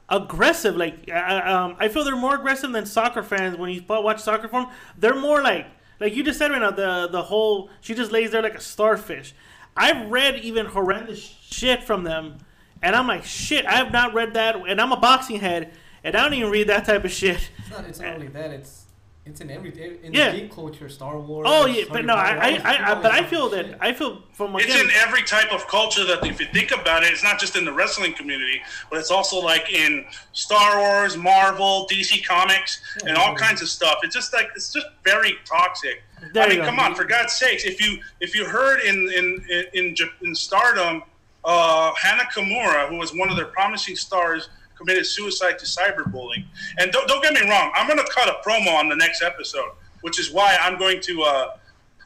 [0.09, 0.77] aggressive.
[0.77, 3.57] Like I, um, I feel they're more aggressive than soccer fans.
[3.57, 4.69] When you watch soccer form.
[4.99, 5.67] they're more like
[6.01, 6.71] like you just said right now.
[6.71, 9.35] The the whole she just lays there like a starfish.
[9.77, 12.39] I've read even horrendous shit from them,
[12.83, 13.67] and I'm like shit.
[13.67, 16.69] I have not read that, and I'm a boxing head, and I don't even read
[16.69, 17.51] that type of shit.
[17.59, 17.85] It's not.
[17.85, 18.51] It's not only that.
[18.51, 18.86] It's
[19.27, 19.71] it's in every
[20.05, 20.31] in Yeah.
[20.31, 21.47] the geek culture, Star Wars.
[21.51, 23.71] Oh yeah, but no, Potter, I, I, I but I feel shit.
[23.73, 27.03] that I feel from It's in every type of culture that if you think about
[27.03, 31.17] it, it's not just in the wrestling community, but it's also like in Star Wars,
[31.17, 33.99] Marvel, DC Comics, and all kinds of stuff.
[34.05, 36.03] It's just like it's just very toxic.
[36.33, 36.67] There I you mean, go.
[36.67, 37.65] come on, for God's sakes!
[37.65, 41.03] If you if you heard in in in in, in Stardom,
[41.45, 46.45] uh, Hana Kimura, who was one of their promising stars, committed suicide to cyberbullying.
[46.79, 49.23] And don't, don't get me wrong, I'm going to cut a promo on the next
[49.23, 49.71] episode,
[50.03, 51.57] which is why I'm going to uh,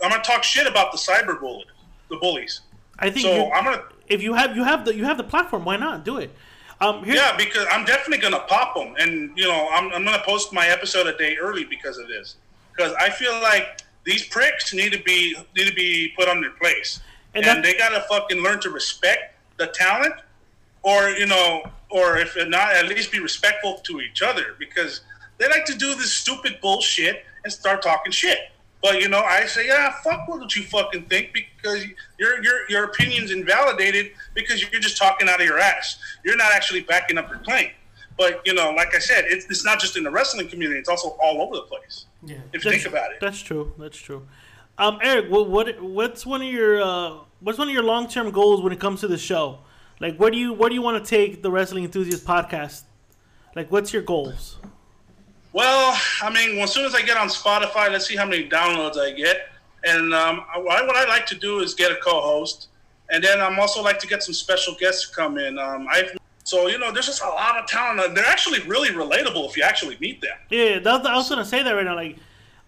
[0.02, 1.64] I'm going to talk shit about the cyberbully,
[2.08, 2.60] the bullies.
[2.98, 5.24] I think So you- I'm gonna, if you have you have the you have the
[5.24, 6.30] platform, why not do it?
[6.82, 10.52] Um, yeah, because I'm definitely gonna pop them, and you know, I'm, I'm gonna post
[10.52, 12.36] my episode a day early because of this,
[12.74, 16.50] because I feel like these pricks need to be need to be put on their
[16.52, 17.00] place,
[17.34, 20.14] And and, they gotta fucking learn to respect the talent,
[20.82, 25.02] or you know, or if not, at least be respectful to each other, because
[25.38, 28.38] they like to do this stupid bullshit and start talking shit.
[28.82, 31.84] But you know, I say, yeah, fuck what you fucking think because
[32.18, 35.98] your your your opinion's invalidated because you're just talking out of your ass.
[36.24, 37.70] You're not actually backing up your claim.
[38.16, 40.88] But you know, like I said, it's, it's not just in the wrestling community; it's
[40.88, 42.06] also all over the place.
[42.22, 42.36] Yeah.
[42.52, 43.18] If you that's, think about it.
[43.20, 43.72] that's true.
[43.78, 44.26] That's true.
[44.78, 48.30] Um, Eric, what, what what's one of your uh, what's one of your long term
[48.30, 49.58] goals when it comes to the show?
[50.00, 52.82] Like, where do you where do you want to take the Wrestling Enthusiast podcast?
[53.54, 54.56] Like, what's your goals?
[55.52, 58.48] Well, I mean, well, as soon as I get on Spotify, let's see how many
[58.48, 59.48] downloads I get.
[59.84, 62.68] And um, I, what I like to do is get a co-host,
[63.10, 65.58] and then I'm also like to get some special guests to come in.
[65.58, 68.14] Um, I've so you know, there's just a lot of talent.
[68.14, 70.36] They're actually really relatable if you actually meet them.
[70.48, 71.94] Yeah, that's, I was gonna say that right now.
[71.94, 72.16] Like,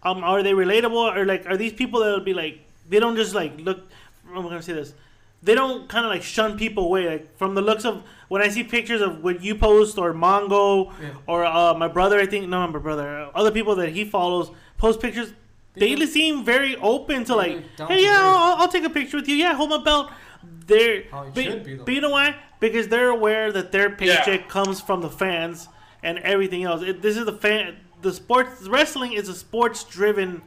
[0.02, 3.34] um, are they relatable or like are these people that'll be like they don't just
[3.34, 3.80] like look?
[4.28, 4.92] I'm gonna say this.
[5.42, 7.08] They don't kind of like shun people away.
[7.08, 10.92] Like from the looks of when I see pictures of what you post or Mongo
[11.00, 11.10] Yeah.
[11.26, 14.50] or uh, my brother, I think no, my brother, uh, other people that he follows
[14.78, 15.32] post pictures.
[15.74, 18.20] They They- seem very open to like, hey, to yeah.
[18.22, 19.36] I'll, I'll take a picture with you.
[19.36, 20.10] Yeah, hold my belt.
[20.66, 22.36] They're, How it but, be, but you know why?
[22.60, 24.46] Because they're aware that their paycheck Yeah.
[24.46, 25.68] comes from the fans
[26.02, 26.82] and everything else.
[26.82, 27.76] It, this is the fan.
[28.02, 30.42] The sports wrestling is a sports driven.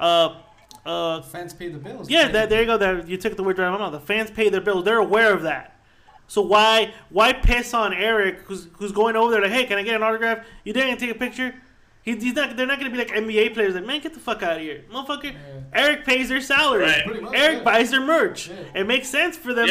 [0.00, 0.36] Uh,
[0.84, 2.10] uh, Fans pay the bills.
[2.10, 2.76] yeah, that, there you go.
[2.76, 4.00] There you took the word right out of my mouth.
[4.00, 4.84] The fans pay their bills.
[4.84, 5.76] They're aware of that.
[6.26, 9.82] So why why piss on Eric, who's who's going over there like, hey, can I
[9.82, 10.44] get an autograph?
[10.64, 11.54] You didn't take a picture.
[12.02, 12.56] He, he's not.
[12.56, 13.74] They're not gonna be like NBA players.
[13.74, 15.36] Like, man, get the fuck out of here, motherfucker.
[15.72, 16.84] Eric pays their salary.
[16.84, 17.22] Right.
[17.22, 17.64] Much, Eric yeah.
[17.64, 18.48] buys their merch.
[18.48, 18.80] Yeah.
[18.80, 19.68] It makes sense for them.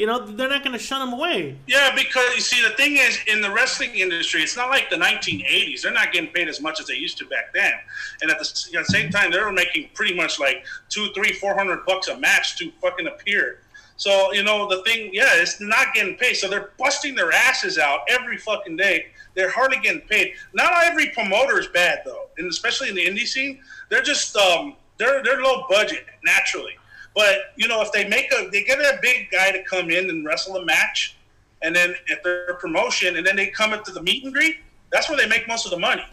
[0.00, 1.58] You know, they're not gonna shun him away.
[1.66, 4.96] Yeah, because you see, the thing is, in the wrestling industry, it's not like the
[4.96, 5.82] 1980s.
[5.82, 7.74] They're not getting paid as much as they used to back then,
[8.22, 11.84] and at the, same time, they were making pretty much like two, three, four hundred
[11.84, 13.58] bucks a match to fucking appear.
[13.96, 16.36] So you know, the thing, yeah, it's not getting paid.
[16.36, 19.08] So they're busting their asses out every fucking day.
[19.34, 20.32] They're hardly getting paid.
[20.54, 23.60] Not every promoter is bad though, and especially in the indie scene,
[23.90, 26.72] they're just um, they're they're low budget naturally.
[27.14, 30.08] But you know, if they make a, they get a big guy to come in
[30.10, 31.16] and wrestle a match,
[31.62, 34.56] and then at they're promotion, and then they come up to the meet and greet,
[34.92, 36.04] that's where they make most of the money.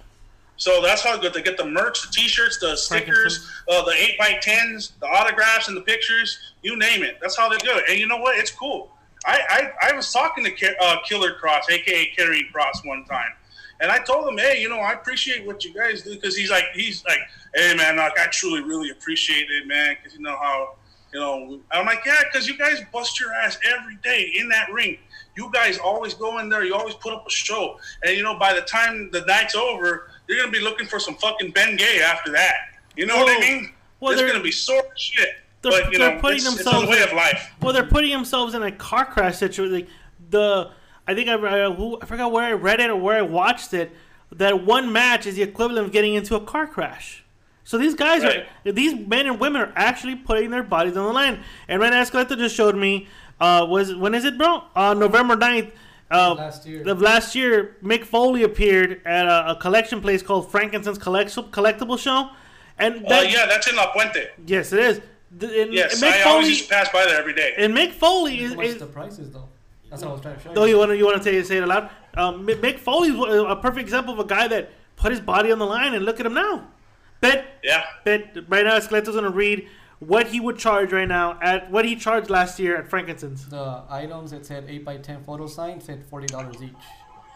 [0.58, 4.18] So that's how good they get the merch, the T-shirts, the stickers, uh, the eight
[4.18, 6.54] by tens, the autographs, and the pictures.
[6.64, 7.20] You name it.
[7.22, 7.84] That's how they do it.
[7.88, 8.38] And you know what?
[8.38, 8.90] It's cool.
[9.26, 13.34] I I, I was talking to uh, Killer Kross, aka Karrion Kross, one time,
[13.82, 16.50] and I told him, hey, you know, I appreciate what you guys do because he's
[16.50, 17.20] like, he's like,
[17.54, 20.76] hey, man, like, I truly really appreciate it, man, because you know how.
[21.18, 24.72] You know, I'm like, yeah, because you guys bust your ass every day in that
[24.72, 25.00] ring.
[25.36, 26.64] You guys always go in there.
[26.64, 30.12] You always put up a show, and you know, by the time the night's over,
[30.28, 32.54] you're gonna be looking for some fucking Ben Gay after that.
[32.96, 33.74] You know what I mean?
[34.00, 35.30] well, it's they're- gonna be sore shit.
[35.64, 37.52] they're- But you they're know, putting it's, it's themselves a way of life.
[37.64, 39.74] Well, they're putting themselves in a car crash situation.
[39.74, 39.88] Like
[40.30, 40.70] the,
[41.08, 43.92] I think I, I, I forgot where I read it or where I watched it.
[44.34, 47.24] That one match is the equivalent of getting into a car crash.
[47.68, 48.46] So these guys Right.
[48.66, 51.44] are, these men and women are actually putting their bodies on the line.
[51.68, 53.10] And Ren Escaleta just showed me,
[53.42, 54.64] uh, was when is it, bro?
[54.74, 55.72] Uh, November 9th.
[56.10, 56.88] Uh, Last year.
[56.90, 60.98] Of last year, Mick Foley appeared at a, a collection place called Frank & Sons
[60.98, 62.30] Collectible Collectible Show,
[62.80, 64.28] and Uh, yeah, that's in La Puente.
[64.46, 65.02] yes, it is.
[65.38, 67.54] The- And, Yes, and Mick I Foley, always used to pass by there every day.
[67.58, 69.50] and Mick Foley is, What's is the prices though?
[69.90, 70.72] That's what I was trying to show Oh, you.
[70.72, 71.90] you want to you want to say say it aloud?
[72.16, 75.60] Um, Mick Mick Foley's a perfect example of a guy that put his body on
[75.60, 76.64] the line, and look at him now.
[77.22, 77.84] Bet Yeah.
[78.04, 79.68] bet right now, Escaleto's gonna read
[80.00, 83.20] what he would charge right now at what he charged last year at Frank &
[83.20, 83.48] Sons.
[83.50, 86.72] The items that said 8x10 photo sign said $40 each.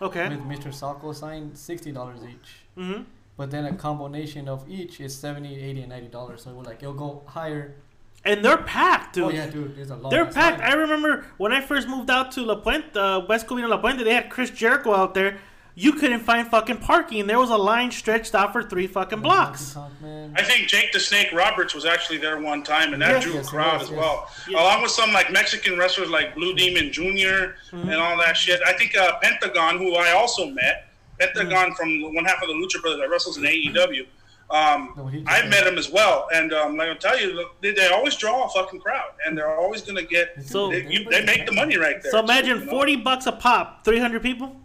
[0.02, 0.30] Okay.
[0.30, 0.68] With Mr.
[0.68, 2.60] Socko sign, $60 each.
[2.78, 3.04] Mm-hmm.
[3.38, 6.40] But then a combination of each is 70 80 and $90.
[6.40, 7.76] So we're like, it'll go higher.
[8.24, 9.24] And they're packed, dude.
[9.24, 9.76] Oh, yeah, dude.
[9.76, 10.60] There's a long They're packed.
[10.60, 10.70] line.
[10.72, 14.04] I remember when I first moved out to La Puente, uh, West Covina La Puente,
[14.04, 15.40] they had Chris Jericho out there.
[15.74, 17.22] You couldn't find fucking parking.
[17.22, 19.74] And there was a line stretched out for three fucking blocks.
[19.74, 20.34] Honky tonk Man.
[20.38, 23.24] I think Jake the Snake Roberts was actually there one time, and that Yes.
[23.24, 24.00] drew Yes, a crowd was, as yes.
[24.00, 24.60] well, Yes.
[24.62, 27.90] along with some like Mexican wrestlers like Blue Demon junior Mm-hmm.
[27.90, 28.60] and all that shit.
[28.66, 30.88] I think uh, Pentagon, who I also met,
[31.20, 31.74] Pentagon Mm-hmm.
[31.76, 34.06] from one half of the Lucha Brothers that wrestles in AEW.
[34.50, 37.48] Um, No, he just- I met him as well, and um, like I'll tell you,
[37.62, 40.36] they, they always draw a fucking crowd, and they're always gonna get.
[40.44, 42.12] So- they, you, they make the money right there.
[42.12, 42.72] So imagine you know?
[42.72, 44.58] 40 bucks a pop, 300 people?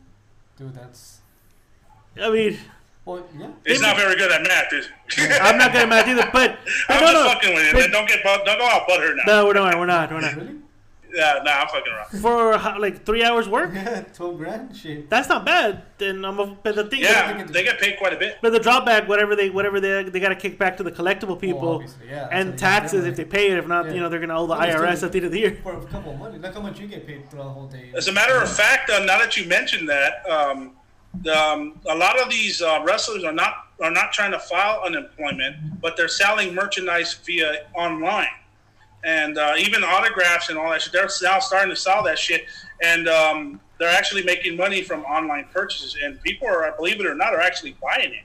[0.59, 1.21] Dude, that's.
[2.21, 2.59] I mean,
[3.05, 3.49] Well, yeah.
[3.67, 4.73] He's not very good at math.
[4.73, 5.27] Is he?
[5.27, 7.73] I'm not good at math either, but, but I'm no, just no, fucking with you.
[7.73, 7.91] but- man.
[7.91, 9.23] Don't get bu- don't go out butthurt now.
[9.43, 10.35] no, we're not, we're not, we're not.
[10.35, 10.57] Really?
[11.17, 12.21] Yeah, nah, I'm fucking around.
[12.21, 14.77] For how- like three hours work, Yeah, 12 grand?
[14.77, 15.09] Shit.
[15.09, 15.83] that's not bad.
[15.99, 18.37] Then I'm a, but the thing, Yeah, they get paid quite a bit.
[18.43, 21.41] but the drawback, whatever they, whatever they, they got to kick back to the collectible
[21.41, 23.57] people obviously, yeah, and taxes get if they pay it.
[23.59, 23.93] If not, Yeah.
[23.95, 25.59] you know, they're gonna owe the Well, IRS still- at the end of the year.
[25.63, 26.39] For a couple of money.
[26.39, 27.93] Look how much you get paid throughout the whole day.
[27.97, 30.73] As a matter of fact, uh, now that you mentioned that, um,
[31.23, 34.83] the, um, a lot of these uh, wrestlers are not are not trying to file
[34.85, 38.27] unemployment, but they're selling merchandise via online,
[39.07, 40.93] and uh, even autographs and all that shit.
[40.93, 42.47] They're now starting to sell that shit,
[42.83, 45.97] and um, they're actually making money from online purchases.
[46.03, 48.25] And people are, believe it or not, are actually buying it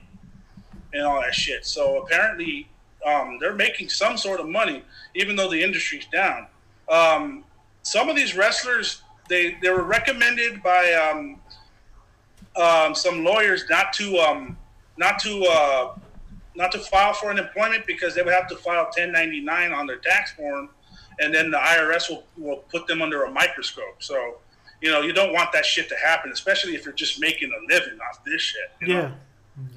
[0.92, 1.64] and all that shit.
[1.64, 2.68] So apparently,
[3.06, 4.82] um, they're making some sort of money,
[5.14, 6.48] even though the industry's down.
[6.88, 7.44] Um,
[7.82, 11.40] some of these wrestlers, they they were recommended by um,
[12.60, 14.58] um, some lawyers not to um,
[14.96, 15.94] not to uh,
[16.54, 20.32] not to file for unemployment because they would have to file 1099 on their tax
[20.32, 20.68] form,
[21.20, 24.02] and then the IRS will will put them under a microscope.
[24.02, 24.38] So.
[24.84, 27.72] You know, you don't want that shit to happen, especially if you're just making a
[27.72, 28.62] living off this shit.
[28.80, 28.94] you know?
[28.94, 29.10] Yeah.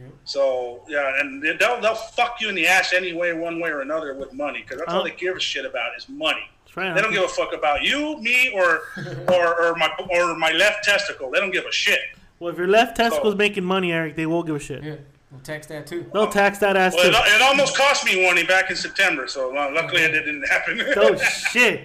[0.01, 0.11] Yep.
[0.23, 3.81] So yeah, and they- they'll they'll fuck you in the ass anyway, one way or
[3.81, 5.03] another, with money, because that's all Oh.
[5.03, 6.49] they give a shit about is money.
[6.75, 6.95] Right.
[6.95, 8.81] They don't give a fuck about you, me, or
[9.29, 11.29] or, or my or my left testicle.
[11.29, 11.99] They don't give a shit.
[12.39, 13.37] well, if your left testicle's Oh.
[13.37, 14.81] making money, Eric, they will give a shit.
[14.83, 14.95] Yeah,
[15.35, 16.09] we'll tax that too.
[16.13, 17.09] They'll tax that ass Well, too.
[17.09, 20.81] it, it almost cost me one back in September, so uh, luckily it didn't happen.
[20.97, 21.81] oh shit.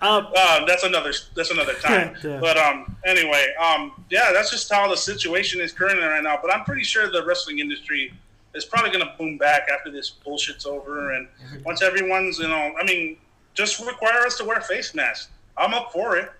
[0.00, 2.14] Um, Uh, that's another that's another time.
[2.22, 2.38] Yeah.
[2.38, 6.38] But um, anyway, um, yeah, that's just how the situation is currently right now.
[6.40, 8.12] But I'm pretty sure the wrestling industry
[8.54, 11.28] is probably going to boom back after this bullshit's over, and
[11.64, 13.16] once everyone's you know, I mean,
[13.54, 15.28] just require us to wear face masks.
[15.56, 16.30] I'm up for it.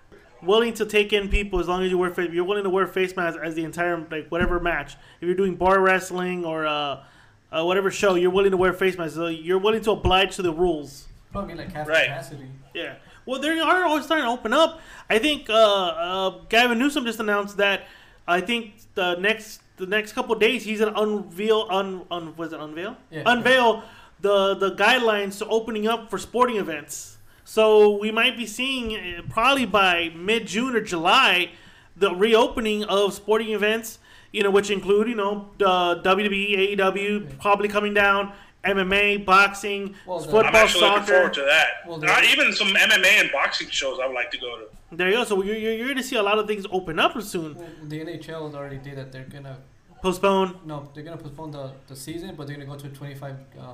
[0.41, 2.31] Willing to take in people as long as you wear face.
[2.31, 4.93] You're willing to wear face masks as the entire like whatever match.
[5.21, 7.03] If you're doing bar wrestling or uh,
[7.51, 9.15] uh, whatever show, you're willing to wear face masks.
[9.15, 11.07] So you're willing to oblige to the rules.
[11.31, 12.05] Probably like half Right.
[12.05, 12.47] capacity.
[12.73, 12.95] Yeah.
[13.25, 14.79] Well, they are always starting to open up.
[15.09, 17.87] I think uh, uh, Gavin Newsom just announced that.
[18.27, 22.51] I think the next the next couple of days he's gonna unveil un, un was
[22.53, 23.23] it unveil Yeah.
[23.25, 23.83] unveil
[24.21, 27.16] the the guidelines to opening up for sporting events.
[27.47, 31.51] So we might be seeing uh, probably by mid June or July
[31.95, 33.99] the reopening of sporting events.
[34.33, 38.33] You know, which include you know the WWE, AEW probably coming down,
[38.65, 41.67] MMA, boxing, Well, the- I'm football, actually looking forward to that.
[41.87, 44.65] Well, Not even some MMA and boxing shows I would like to go to.
[44.91, 45.23] There you go.
[45.23, 47.55] So you're, you're, you're going to see a lot of things open up soon.
[47.55, 49.13] Well, the NHL already did that.
[49.13, 49.57] They're gonna
[50.01, 50.59] Postpone.
[50.65, 53.73] no, they're gonna postpone the, the season, but they're gonna go to a 25 uh,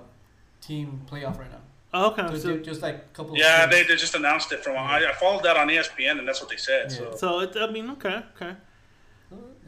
[0.62, 1.62] team playoff right now.
[1.94, 2.28] Oh, okay.
[2.30, 3.38] So, So, just like a couple.
[3.38, 4.76] Yeah, of they, they just announced it from.
[4.76, 6.92] I, I followed that on ESPN, and that's what they said.
[6.92, 6.98] Yeah.
[6.98, 8.56] So so it, I mean, okay, okay.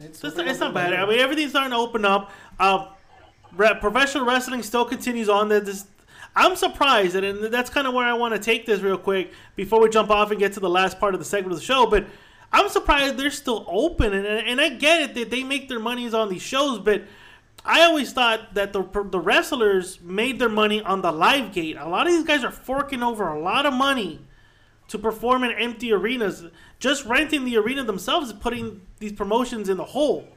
[0.00, 0.92] It's, it's, open it's not bad.
[0.92, 2.30] I mean, everything's starting to open up.
[2.58, 2.88] Uh,
[3.56, 5.48] re- professional wrestling still continues on.
[5.48, 5.86] That this,
[6.34, 9.32] I'm surprised, and, and that's kind of where I want to take this real quick
[9.54, 11.64] before we jump off and get to the last part of the segment of the
[11.64, 11.86] show.
[11.86, 12.06] But
[12.52, 16.12] I'm surprised they're still open, and, and I get it that they make their monies
[16.12, 17.02] on these shows, but.
[17.66, 21.76] I always thought that the the wrestlers made their money on the live gate.
[21.78, 24.20] A lot of these guys are forking over a lot of money
[24.88, 26.44] to perform in empty arenas.
[26.78, 30.28] Just renting the arena themselves is putting these promotions in the hole.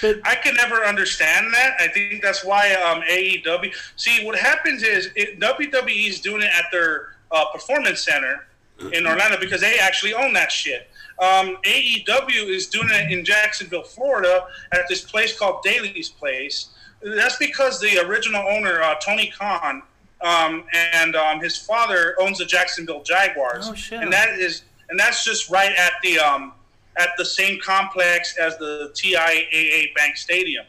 [0.00, 1.74] But I can never understand that.
[1.78, 3.74] I think that's why um, AEW.
[3.96, 8.46] See, what happens is it, WWE is doing it at their uh, performance center
[8.92, 10.88] in Orlando because they actually own that shit.
[11.18, 16.68] Um, AEW is doing it in Jacksonville, Florida, at this place called Daily's Place.
[17.02, 19.82] That's because the original owner, uh, Tony Khan,
[20.20, 24.00] um, and um, his father owns the Jacksonville Jaguars, Oh, shit.
[24.00, 26.52] and that is and that's just right at the um,
[26.98, 30.64] at the same complex as the TIAA Bank Stadium.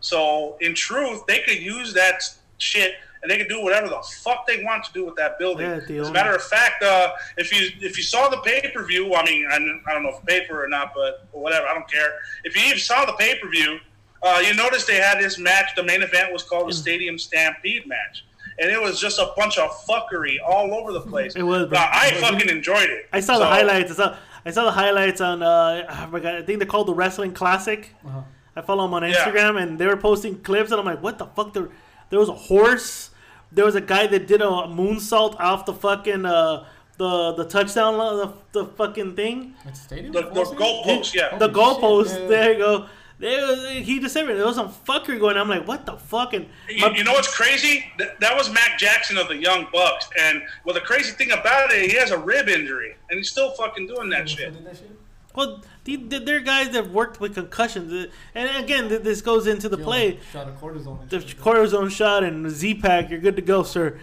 [0.00, 2.22] So in truth, they could use that
[2.58, 5.66] shit and they can do whatever the fuck they want to do with that building.
[5.66, 8.84] Yeah, As a matter of fact, uh, if you if you saw the pay per
[8.84, 9.56] view, I mean, I,
[9.90, 12.10] I don't know if you paid for it or not, but whatever, I don't care.
[12.44, 13.78] If you even saw the pay per view,
[14.22, 15.70] uh, you noticed they had this match.
[15.76, 18.24] The main event was called the Stadium Stampede match,
[18.58, 21.34] and it was just a bunch of fuckery all over the place.
[21.36, 21.78] It was, But bro.
[21.80, 23.06] I fucking enjoyed it.
[23.12, 23.92] I saw the highlights.
[23.92, 25.42] I saw, I saw the highlights on.
[25.42, 26.34] Uh, I forgot.
[26.36, 27.94] I think they're called the Wrestling Classic.
[28.06, 28.22] Uh-huh.
[28.56, 29.14] I follow them on Yeah.
[29.14, 31.52] Instagram, and they were posting clips, and I'm like, what the fuck?
[31.52, 31.68] There,
[32.10, 33.10] there was a horse.
[33.50, 36.66] There was a guy that did a moonsault off the fucking uh,
[36.98, 39.54] the the touchdown, lo- the, the fucking thing.
[39.64, 40.12] It's a stadium.
[40.12, 41.36] The, the goalpost, yeah.
[41.38, 42.20] the Holy goalpost.
[42.20, 42.26] yeah.
[42.26, 42.86] There you go.
[43.20, 44.36] There, he just said it.
[44.36, 45.36] There was some fuckery going.
[45.36, 46.48] I'm like, what the fucking?
[46.68, 47.84] You, you know what's crazy?
[47.98, 51.72] That, that was Matt Jackson of the Young Bucks, and well, the crazy thing about
[51.72, 54.52] it, he has a rib injury, and he's still fucking doing that shit.
[54.54, 54.90] Did that shit?
[55.38, 59.46] Well, the- the- they're guys that worked with concussions, Uh, and again, th- this goes
[59.46, 60.18] into the play.
[60.32, 61.08] Shot of cortisone.
[61.08, 61.38] The shit.
[61.38, 64.00] cortisone shot and Z pack, you're good to go, sir.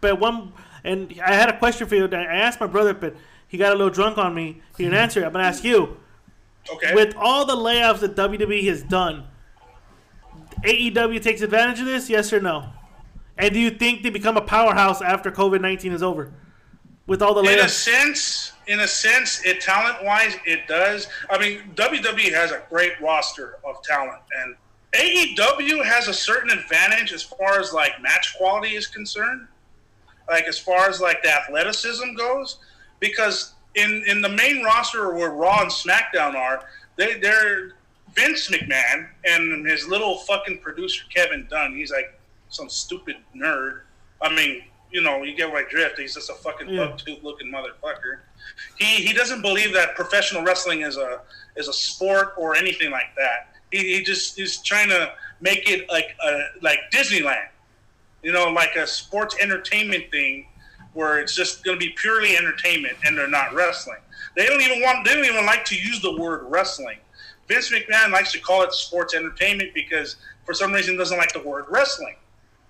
[0.00, 0.52] But one,
[0.84, 2.08] and I had a question for you.
[2.10, 3.14] I asked my brother, but
[3.46, 4.62] he got a little drunk on me.
[4.78, 5.26] He didn't answer it.
[5.26, 5.98] I'm gonna ask you.
[6.72, 6.94] Okay.
[6.94, 9.24] With all the layoffs that WWE has done,
[10.64, 12.70] AEW takes advantage of this, yes or no?
[13.36, 16.32] And do you think they become a powerhouse after COVID 19 is over?
[17.08, 21.08] With all the in a sense, in a sense, it talent wise, it does.
[21.30, 24.54] I mean, WWE has a great roster of talent, and
[24.92, 29.48] AEW has a certain advantage as far as like match quality is concerned.
[30.28, 32.58] Like as far as like the athleticism goes,
[33.00, 36.64] because in in the main roster where Raw and SmackDown are,
[36.96, 37.72] they they're
[38.14, 41.74] Vince McMahon and his little fucking producer Kevin Dunn.
[41.74, 43.80] He's like some stupid nerd.
[44.20, 45.98] I mean, you know, you get my drift.
[45.98, 46.86] He's just a fucking Yeah.
[46.86, 48.20] buck-tooth looking motherfucker.
[48.76, 51.20] He he doesn't believe that professional wrestling is a
[51.56, 53.54] is a sport or anything like that.
[53.70, 57.48] He, he just is trying to make it like a, like Disneyland,
[58.22, 60.46] you know, like a sports entertainment thing
[60.94, 63.98] where it's just going to be purely entertainment and they're not wrestling.
[64.36, 66.98] They don't even want they don't even like to use the word wrestling.
[67.46, 71.42] Vince McMahon likes to call it sports entertainment because for some reason doesn't like the
[71.42, 72.16] word wrestling.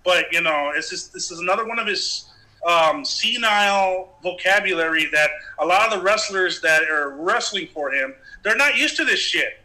[0.09, 2.31] But you know, it's just this is another one of his
[2.67, 5.29] um, senile vocabulary that
[5.59, 9.21] a lot of the wrestlers that are wrestling for him, they're not used to this
[9.21, 9.61] shit.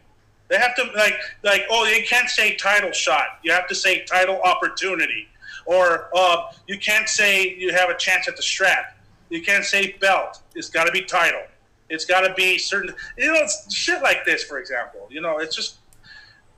[0.48, 1.14] They have to like
[1.44, 3.38] like oh you can't say title shot.
[3.42, 5.28] You have to say title opportunity,
[5.64, 8.98] or uh, you can't say you have a chance at the strap.
[9.30, 10.42] You can't say belt.
[10.54, 11.44] It's got to be title.
[11.88, 12.94] It's got to be certain.
[13.16, 15.08] You know, shit like this, for example.
[15.08, 15.78] You know, it's just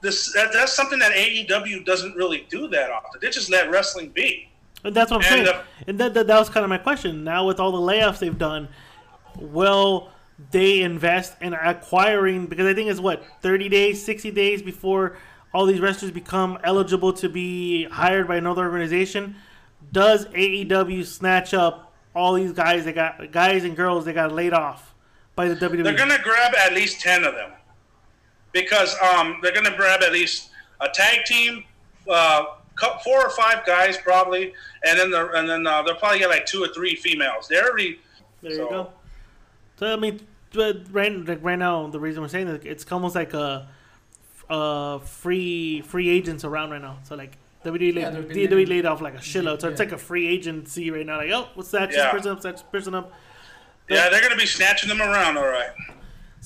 [0.01, 0.33] this.
[0.33, 3.21] That, that's something that AEW doesn't really do that often.
[3.21, 4.49] They just let wrestling be.
[4.85, 5.59] And that's what I'm And, saying.
[5.59, 7.25] uh, and that, that that was kind of my question.
[7.25, 8.69] Now with all the layoffs they've done,
[9.37, 10.11] will
[10.51, 12.47] they invest in acquiring?
[12.47, 15.17] Because I think it's what 30 days, 60 days before
[15.53, 19.37] all these wrestlers become eligible to be hired by another organization.
[19.93, 24.53] Does AEW snatch up all these guys that got guys and girls that got laid
[24.53, 24.95] off
[25.35, 25.55] by the?
[25.57, 25.83] WWE?
[25.85, 27.53] They're gonna grab at least ten of them
[28.65, 30.49] because um, they're gonna grab at least
[30.81, 31.63] a tag team,
[32.11, 32.45] uh,
[33.05, 34.53] four or five guys probably,
[34.87, 37.49] and then the, and then uh, they'll probably get like two or three females.
[37.49, 38.01] They're already
[38.43, 38.93] There you So- go.
[39.79, 40.21] So I mean,
[40.55, 43.69] but right, like right now, the reason we're saying that it's almost like a,
[44.49, 46.99] uh, free free agents around right now.
[47.03, 49.61] So like WWE, Yeah, laid, they've WWE letting- laid off like a shitload.
[49.61, 51.19] So it's like a free agency right now.
[51.19, 51.91] Like, oh, what's that?
[51.91, 51.97] Yeah.
[51.97, 53.13] Just person up, that's person up.
[53.91, 55.37] yeah they're gonna be snatching them around.
[55.37, 55.71] All right.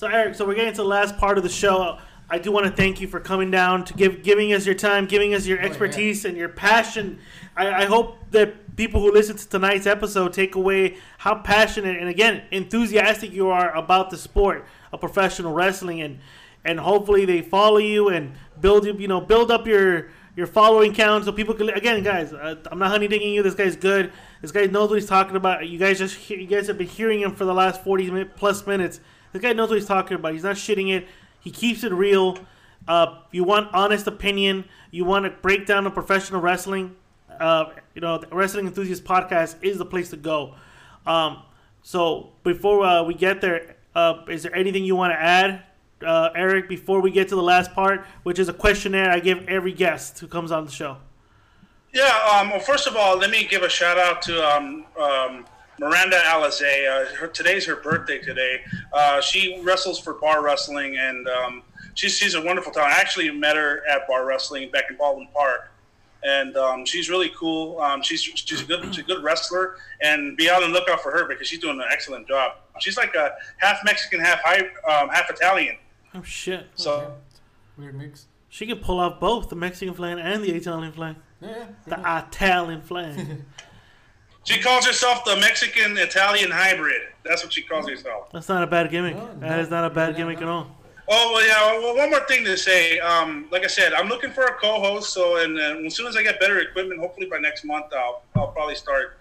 [0.00, 1.98] So Eric, so we're getting to the last part of the show.
[2.30, 5.04] I do want to thank you for coming down to give giving us your time,
[5.04, 5.66] giving us your Oh, yeah.
[5.68, 7.18] expertise and your passion.
[7.54, 12.08] I, I hope that people who listen to tonight's episode take away how passionate and
[12.08, 16.18] again enthusiastic you are about the sport of professional wrestling, and
[16.64, 21.26] and hopefully they follow you and build you know build up your your following count
[21.26, 24.50] so people can again guys uh, I'm not honey digging you this guy's good this
[24.50, 27.34] guy knows what he's talking about you guys just you guys have been hearing him
[27.34, 29.00] for the last 40 plus minutes
[29.32, 30.32] this guy knows what he's talking about.
[30.32, 31.06] He's not shitting it.
[31.40, 32.38] He keeps it real.
[32.88, 34.64] Uh, you want honest opinion.
[34.90, 36.96] You want to break down of professional wrestling.
[37.38, 40.54] Uh, you know the wrestling enthusiast podcast is the place to go.
[41.06, 41.42] Um,
[41.82, 45.62] so before uh, we get there uh, is there anything you want to add
[46.04, 49.46] uh, Eric, before we get to the last part, which is a questionnaire I give
[49.48, 50.96] every guest who comes on the show.
[51.92, 52.04] Yeah.
[52.32, 55.44] Um, well, first of all, let me give a shout out to um, um,
[55.80, 56.86] Miranda Alizé.
[56.88, 58.60] Uh, her, today's her birthday today.
[58.92, 61.62] Uh, she wrestles for Bar Wrestling, and um,
[61.94, 62.92] she's she's a wonderful talent.
[62.92, 65.72] I actually met her at Bar Wrestling back in Baldwin Park,
[66.22, 67.80] and um, she's really cool.
[67.80, 71.12] Um, she's she's a good she's a good wrestler, and be on the lookout for
[71.12, 72.52] her because she's doing an excellent job.
[72.80, 75.76] She's like a half Mexican, half high, um, half Italian.
[76.14, 76.66] Oh shit!
[76.74, 77.14] So
[77.78, 78.26] Weird mix.
[78.50, 81.16] She can pull off both the Mexican flag and the Italian flag.
[81.40, 81.66] Yeah, yeah.
[81.86, 82.26] The much.
[82.26, 83.44] Italian flag.
[84.44, 87.02] she calls herself the Mexican Italian hybrid.
[87.24, 88.30] That's what she calls herself.
[88.32, 89.16] That's not a bad gimmick.
[89.16, 90.46] No, that no, is not a bad no, gimmick no.
[90.46, 90.76] at all.
[91.08, 91.78] Oh well, yeah.
[91.78, 93.00] Well, one more thing to say.
[93.00, 95.12] Um, like I said, I'm looking for a co-host.
[95.12, 98.22] So, and uh, as soon as I get better equipment, hopefully by next month, I'll
[98.36, 99.18] I'll probably start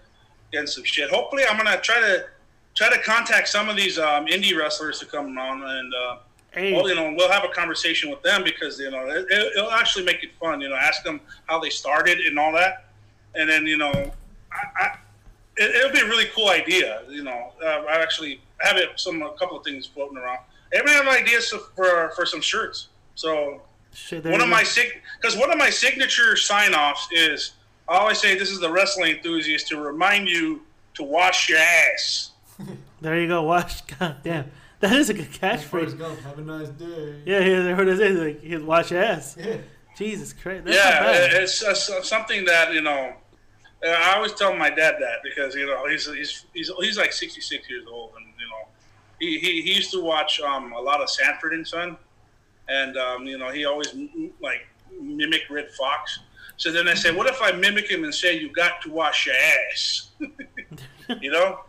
[0.52, 1.10] getting some shit.
[1.10, 2.26] Hopefully, I'm gonna try to
[2.74, 6.16] try to contact some of these um, indie wrestlers to come on, and uh,
[6.52, 9.52] Hey, well, you know, we'll have a conversation with them because you know it, it,
[9.56, 10.60] it'll actually make it fun.
[10.60, 12.86] You know, ask them how they started and all that,
[13.36, 13.92] and then you know,
[14.52, 14.98] I, I,
[15.60, 17.02] it, it'll be a really cool idea.
[17.08, 20.38] You know, uh, I actually have it some a couple of things floating around.
[20.72, 22.88] Everybody have ideas for for some shirts.
[23.14, 23.60] So
[23.92, 24.46] shit, one of go.
[24.46, 27.52] my sig because one of my signature sign offs is
[27.88, 30.62] I always say this is the wrestling enthusiast to remind you
[30.94, 32.30] to wash your ass.
[33.02, 33.42] There you go.
[33.44, 33.80] wash.
[33.98, 34.50] God damn.
[34.80, 35.98] That is a good Forrest catchphrase.
[35.98, 37.22] Gump, have a nice day.
[37.24, 37.70] Yeah, yeah.
[37.70, 39.38] I heard it say like his wash your ass.
[39.38, 39.56] Yeah.
[39.96, 40.66] Jesus Christ.
[40.66, 41.42] That's not yeah, bad.
[41.42, 43.14] it's, uh something that you know.
[43.84, 47.12] Uh, I always tell my dad that because you know he's he's he's, he's like
[47.12, 48.68] 66 years old, and you know
[49.18, 51.96] he, he, he used to watch um, a lot of Sanford and Son,
[52.68, 53.94] and um, you know he always
[54.40, 54.66] like
[55.00, 56.20] mimic Redd Foxx.
[56.56, 59.24] So then I said, what if I mimic him and say you got to wash
[59.26, 59.34] your
[59.72, 60.10] ass?
[61.22, 61.60] you know.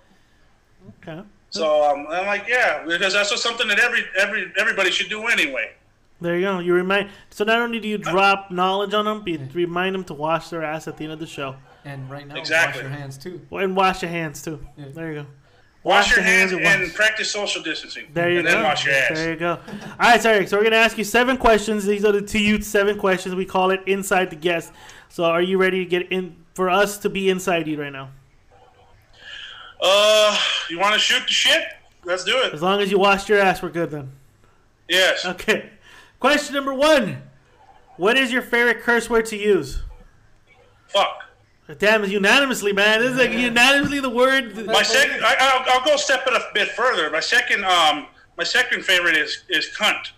[1.01, 1.21] Okay.
[1.49, 5.27] So um, I'm like, yeah, because that's just something that every every everybody should do
[5.27, 5.71] anyway.
[6.19, 6.59] There you go.
[6.59, 7.09] You remind.
[7.29, 10.49] So not only do you drop knowledge on them, but you remind them to wash
[10.49, 11.55] their ass at the end of the show,
[11.85, 12.83] And right now, Exactly.
[12.83, 13.41] wash your hands too.
[13.49, 14.65] Well, and wash your hands too.
[14.77, 14.85] Yeah.
[14.93, 15.27] There you go.
[15.83, 18.05] Wash, your hands, and and wash- practice social distancing.
[18.13, 18.53] There you and go.
[18.53, 19.15] then wash your ass.
[19.15, 19.57] There you go.
[19.67, 20.45] All right, sorry.
[20.45, 21.85] So we're gonna ask you seven questions.
[21.85, 23.33] These are the two youth seven questions.
[23.33, 24.71] We call it inside the guest.
[25.09, 28.09] So are you ready to get in for us to be inside you right now?
[29.81, 30.37] Uh,
[30.69, 31.63] you want to shoot the shit?
[32.03, 32.53] Let's do it.
[32.53, 34.11] As long as you washed your ass, we're good then.
[34.87, 35.25] Yes.
[35.25, 35.69] Okay.
[36.19, 37.23] Question number one.
[37.97, 39.81] What is your favorite curse word to use?
[40.89, 41.23] Fuck.
[41.77, 42.99] Damn, it's unanimously, man.
[42.99, 44.65] This is like unanimously the word.
[44.65, 47.09] My second, I, I'll, I'll go step it a bit further.
[47.09, 48.07] My second, um,
[48.37, 50.11] my second favorite is is cunt.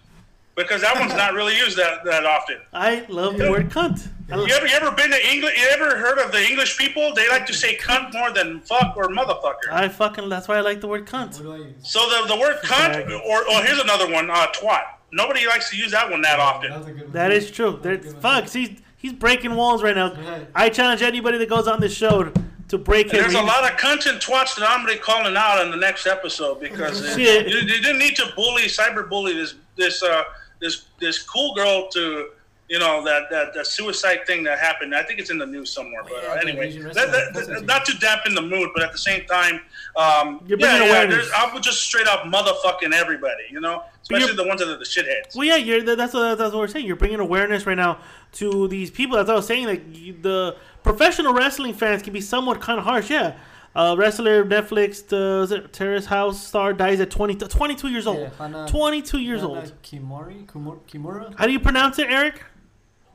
[0.56, 2.58] because that one's not really used that, that often.
[2.72, 4.08] I love the word cunt.
[4.32, 5.56] I You ever, you ever been to England?
[5.58, 7.14] You ever heard of the English people?
[7.14, 9.70] They like to say cunt more than fuck or motherfucker.
[9.72, 10.30] I fucking.
[10.30, 11.38] That's why I like the word cunt.
[11.38, 11.74] do I use?
[11.84, 14.84] So the, the word cunt, or, or here's another one, uh, twat.
[15.12, 16.72] Nobody likes to use that one that often.
[16.72, 17.12] That's one.
[17.12, 17.80] That is true.
[17.84, 18.50] There, That's a good fuck.
[18.50, 20.16] He's he's breaking walls right now.
[20.56, 22.32] I challenge anybody that goes on this show
[22.70, 23.22] to break his.
[23.22, 25.78] There's a lot of cunts and twats that I'm gonna be calling out in the
[25.78, 30.24] next episode because uh, you, you didn't need to bully, cyberbully this this uh,
[30.60, 32.30] this this cool girl to
[32.70, 34.96] you know that that, that suicide thing that happened.
[34.96, 36.02] I think it's in the news somewhere.
[36.04, 38.94] But uh, yeah, anyway, Asian that, that, that- not to dampen the mood, but at
[38.94, 39.56] the same time,
[39.98, 44.62] um, yeah, yeah, I would just straight up motherfucking everybody, you know, especially the ones
[44.62, 45.36] that are the shitheads.
[45.36, 46.86] Well, yeah, you're, that's what that's what we're saying.
[46.86, 48.00] You're bringing awareness right now
[48.34, 49.18] to these people.
[49.18, 49.66] That's what I was saying.
[49.68, 53.10] Like the professional wrestling fans can be somewhat kind of harsh.
[53.10, 53.36] Yeah,
[53.76, 58.20] uh, wrestler Netflix, the Terrace House star dies at 20, 22 years old.
[58.20, 59.74] Yeah, Hana- 22 years Hana old.
[59.84, 60.46] Kimori?
[60.46, 61.34] Kumor- Kimura?
[61.38, 62.44] How do you pronounce it, Eric?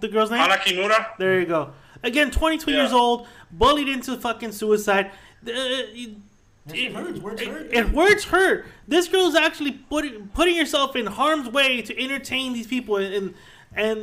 [0.01, 0.41] The girl's name.
[0.41, 1.17] Hana Kimura.
[1.19, 1.71] There you go.
[2.03, 5.07] Again, 22 years old, bullied into fucking suicide.
[5.47, 6.11] Uh, it,
[6.73, 7.19] It hurts.
[7.21, 7.67] Words hurt.
[7.73, 8.67] it words hurt.
[8.87, 13.35] This girl's actually putting putting herself in harm's way to entertain these people, and and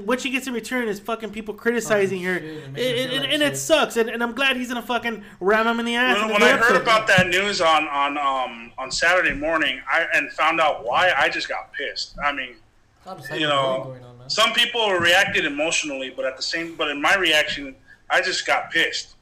[0.05, 3.11] what she gets in return is fucking people criticizing her, shit, and and, making and,
[3.11, 3.97] feel and it sucks.
[3.97, 6.17] And, and I'm glad he's gonna fucking ram him in the ass.
[6.17, 9.81] in When, the when I heard about that news on on um, on Saturday morning,
[9.91, 12.15] I and found out why, I just got pissed.
[12.23, 12.55] I mean,
[13.05, 17.01] A you know, going on, some people reacted emotionally, but at the same, but in
[17.01, 17.75] my reaction,
[18.09, 19.15] I just got pissed.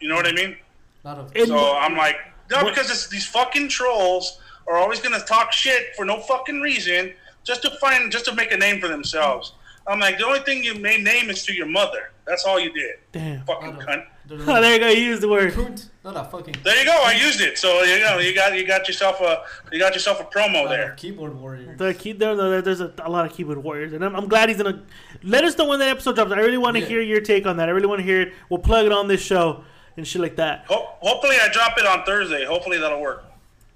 [0.00, 0.56] You know what I mean?
[1.04, 2.16] A lot of So I'm like,
[2.50, 6.60] no, What- because it's, these fucking trolls are always gonna talk shit for no fucking
[6.60, 7.12] reason,
[7.42, 9.52] just to find, just to make a name for themselves.
[9.86, 12.10] I'm like, the only thing you made name is to your mother.
[12.26, 12.94] That's all you did.
[13.12, 13.44] Damn.
[13.44, 14.04] Fucking cunt.
[14.30, 14.88] Oh, there you go.
[14.88, 15.52] You used the word.
[15.52, 16.98] cunt, not a fucking There you go.
[17.04, 17.58] I used it.
[17.58, 20.70] So you know, you got you got yourself a you got yourself a promo lot
[20.70, 20.94] there.
[20.96, 21.76] keyboard warrior.
[21.76, 24.48] The key, there, there- there's a, a lot of keyboard warriors, and I'm, I'm glad
[24.48, 24.82] he's gonna
[25.22, 26.32] let us know when that episode drops.
[26.32, 26.88] I really want to Yeah.
[26.88, 27.68] hear your take on that.
[27.68, 28.32] I really want to hear it.
[28.48, 29.62] We'll plug it on this show
[29.98, 30.64] and shit like that.
[30.68, 32.46] Ho- hopefully, I drop it on Thursday.
[32.46, 33.24] Hopefully, that'll work.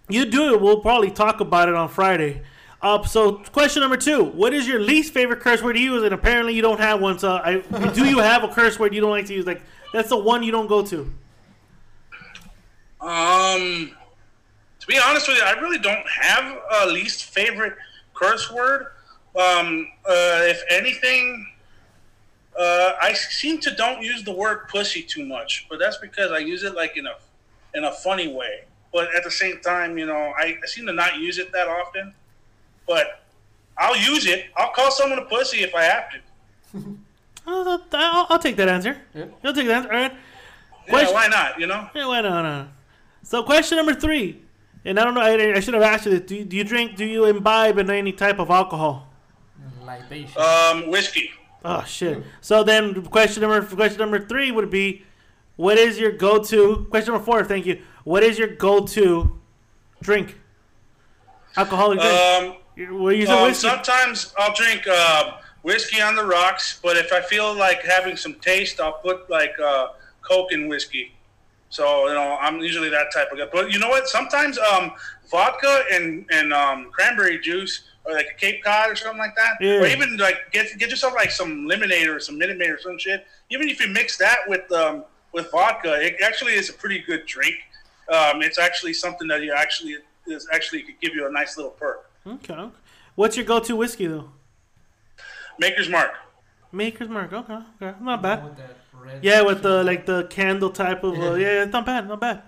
[0.08, 0.62] You do it.
[0.62, 2.40] We'll probably talk about it on Friday.
[2.80, 6.02] Uh, so question number two: What is your least favorite curse word to use?
[6.04, 7.18] And apparently you don't have one.
[7.18, 7.60] So I,
[7.92, 9.46] do you have a curse word you don't like to use?
[9.46, 9.62] Like
[9.92, 11.12] that's the one you don't go to.
[13.00, 13.92] Um,
[14.80, 17.74] to be honest with you, I really don't have a least favorite
[18.14, 18.86] curse word.
[19.36, 21.46] Um, uh, if anything,
[22.58, 26.38] uh, I seem to don't use the word pussy too much, but that's because I
[26.38, 27.14] use it like in a
[27.74, 28.64] in a funny way.
[28.92, 31.68] But at the same time, you know, I, I seem to not use it that
[31.68, 32.14] often.
[32.88, 33.22] But
[33.76, 34.46] I'll use it.
[34.56, 36.18] I'll call someone a pussy if I have to.
[37.46, 38.96] I'll, I'll, I'll take that answer.
[39.14, 39.26] Yeah.
[39.42, 39.92] You'll take that answer.
[39.92, 40.12] All right.
[40.88, 41.60] Yeah, why not?
[41.60, 41.88] You know.
[41.94, 42.42] Yeah, why not?
[42.42, 42.68] no.
[43.22, 44.42] So question number three,
[44.84, 45.20] and I don't know.
[45.20, 46.26] I, I should have asked you this.
[46.26, 46.96] Do you, do you drink?
[46.96, 49.06] Do you imbibe in any type of alcohol?
[49.84, 50.40] Libation.
[50.40, 51.30] Um, whiskey.
[51.64, 52.22] Oh shit.
[52.40, 55.04] So then question number question number three would be,
[55.56, 56.86] what is your go-to?
[56.90, 57.44] Question number four.
[57.44, 57.82] Thank you.
[58.04, 59.38] What is your go-to
[60.00, 60.38] drink?
[61.56, 62.14] Alcoholic drink.
[62.14, 63.68] Um, We're using Um, whiskey.
[63.68, 68.34] sometimes I'll drink uh, whiskey on the rocks, but if I feel like having some
[68.34, 69.88] taste, I'll put like uh,
[70.22, 71.12] Coke in whiskey.
[71.70, 73.48] So you know, I'm usually that type of guy.
[73.52, 74.08] But you know what?
[74.08, 74.92] Sometimes um,
[75.30, 79.54] vodka and and um, cranberry juice, or like a Cape Cod or something like that,
[79.60, 79.80] Yeah.
[79.82, 82.96] or even like get get yourself like some lemonade or some Minute Maid or some
[82.98, 83.26] shit.
[83.50, 87.26] Even if you mix that with um, with vodka, it actually is a pretty good
[87.26, 87.56] drink.
[88.08, 89.96] Um, it's actually something that you actually
[90.28, 92.07] is actually could give you a nice little perk.
[92.34, 92.54] Okay.
[92.54, 92.74] okay.
[93.14, 94.30] What's your go-to whiskey though?
[95.58, 96.12] Maker's Mark.
[96.72, 97.32] Maker's Mark.
[97.32, 97.58] Okay.
[97.82, 97.98] Okay.
[98.00, 98.44] Not bad.
[98.44, 101.18] With that red Yeah, with the like the candle type of.
[101.18, 102.08] Uh, yeah, it's not bad.
[102.08, 102.42] Not bad.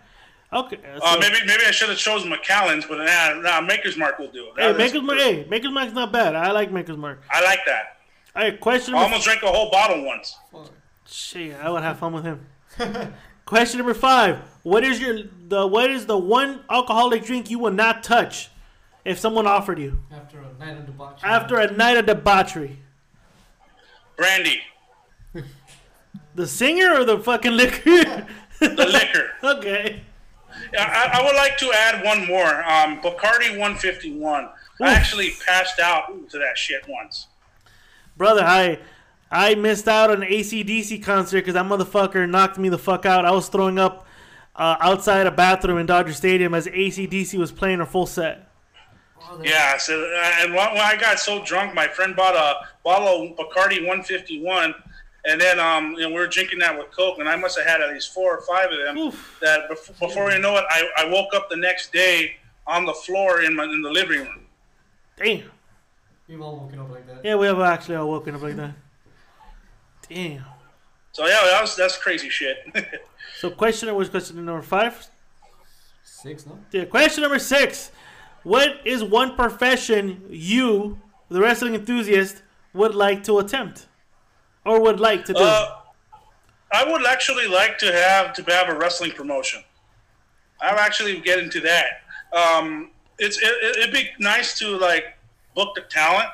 [0.53, 0.79] Okay.
[1.03, 4.49] Uh, maybe maybe I should have chosen Macallan's, but nah, nah, Maker's Mark will do.
[4.57, 5.19] Hey, That is- Maker's Mark.
[5.19, 6.35] Hey, Maker's Mark's not bad.
[6.35, 7.23] I like Maker's Mark.
[7.31, 7.99] I like that.
[8.35, 9.13] All right, question I number.
[9.15, 10.37] almost drank a whole bottle once.
[10.53, 10.71] Fuck.
[11.07, 12.47] Shit, I would have fun with him.
[13.45, 17.73] question number five: What is your the what is the one alcoholic drink you will
[17.73, 18.51] not touch
[19.05, 21.29] if someone offered you After a night of debauchery.
[21.29, 22.79] after a night of debauchery?
[24.17, 24.61] Brandy,
[26.35, 28.27] The singer or the fucking liquor?
[28.61, 29.31] the liquor.
[29.57, 30.03] okay.
[30.79, 32.63] I, I would like to add one more.
[32.65, 34.49] Um, Bacardi 151.
[34.83, 37.27] I actually passed out to that shit once.
[38.17, 38.79] Brother, I
[39.31, 43.25] I missed out on an ACDC concert because that motherfucker knocked me the fuck out.
[43.25, 44.07] I was throwing up
[44.57, 48.50] uh, outside a bathroom in Dodger Stadium as ACDC was playing a full set.
[49.31, 52.67] Oh, Yeah, so uh, and when when I got so drunk, my friend bought a
[52.83, 54.75] bottle of Bacardi 151,
[55.27, 57.67] and then um, you know, we were drinking that with Coke, and I must have
[57.67, 58.99] had at least four or five of them.
[58.99, 59.39] Oof.
[59.41, 62.95] That bef- before you know it, I, I woke up the next day on the
[62.95, 64.47] floor in my in the living room.
[65.17, 65.51] Damn.
[66.29, 67.25] We've all woken up like that.
[67.25, 68.75] Yeah, we have actually all woken up like that.
[70.09, 70.45] Damn.
[71.13, 72.59] So yeah, that was that's crazy shit.
[73.39, 75.09] So question was question number five.
[76.03, 76.59] Six, no?
[76.73, 77.91] Yeah, question number six.
[78.43, 83.87] What is one profession you, the wrestling enthusiast, would like to attempt?
[84.65, 85.41] Or would like to do?
[85.43, 85.77] Uh,
[86.73, 89.63] I would actually like to have to have a wrestling promotion.
[90.61, 92.03] I'm actually get into that.
[92.33, 95.17] Um, it's it, it- it'd be nice to like
[95.55, 96.29] book the talent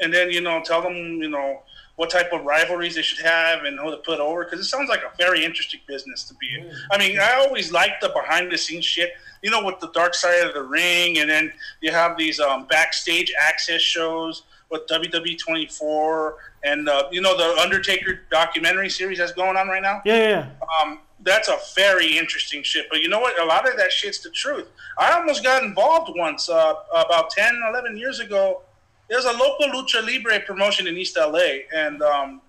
[0.00, 1.62] and then you know tell them you know
[1.94, 4.88] what type of rivalries they should have and who to put over because it sounds
[4.90, 6.70] like a very interesting business to be in.
[6.90, 9.12] I mean, I always like the behind the scenes shit.
[9.42, 12.66] You know, with the dark side of the ring, and then you have these um,
[12.66, 19.32] backstage access shows with WWE 24 and uh, you know the Undertaker documentary series that's
[19.32, 20.02] going on right now.
[20.04, 20.48] yeah, yeah.
[20.82, 22.86] Um, that's a very interesting shit.
[22.90, 23.40] But you know what?
[23.40, 24.68] A lot of that shit's the truth.
[24.98, 28.62] I almost got involved once uh, about 10, 11 years ago.
[29.08, 32.40] There's a local lucha libre promotion in East LA, and um,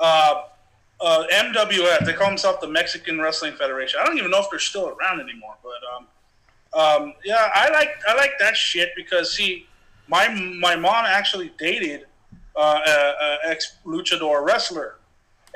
[0.00, 0.42] uh,
[1.00, 2.04] uh, MWF.
[2.04, 4.00] They call themselves the Mexican Wrestling Federation.
[4.02, 5.56] I don't even know if they're still around anymore.
[5.62, 6.06] But um,
[6.76, 9.66] um, yeah, I like I like that shit because see,
[10.08, 12.06] my my mom actually dated
[12.54, 14.96] uh, a, a ex luchador wrestler,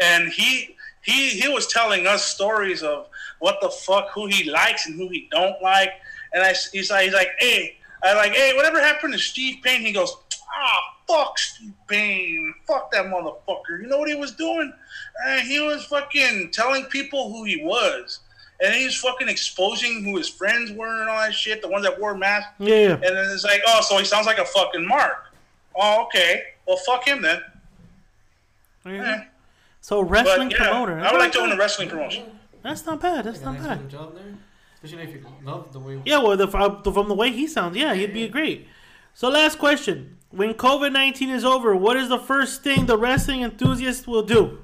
[0.01, 4.86] and he he he was telling us stories of what the fuck who he likes
[4.86, 5.93] and who he don't like,
[6.32, 9.80] and I he's like he's like hey I like hey whatever happened to Steve Payne?
[9.80, 10.14] He goes
[10.53, 13.80] ah fuck Steve Payne, fuck that motherfucker.
[13.80, 14.72] You know what he was doing?
[15.27, 18.21] Uh, he was fucking telling people who he was.
[18.62, 21.85] And he was fucking exposing who his friends were and all that shit, the ones
[21.85, 22.53] that wore masks.
[22.59, 22.93] Yeah, yeah.
[22.93, 25.33] And then it's like, oh, so he sounds like a fucking mark.
[25.75, 26.43] Oh, okay.
[26.66, 27.41] Well, fuck him then.
[28.85, 29.25] There you Eh.
[29.81, 31.01] So wrestling But yeah, promoter.
[31.01, 32.25] I would like to own a wrestling promotion.
[32.62, 33.25] That's not bad.
[33.25, 33.89] That's not bad.
[33.89, 34.35] job there.
[34.83, 36.01] Especially if you love the way.
[36.05, 38.66] Yeah, well, the, uh, from the way he sounds, yeah, he'd be great.
[39.14, 43.43] So, last question: When COVID nineteen is over, what is the first thing the wrestling
[43.43, 44.59] enthusiast will do?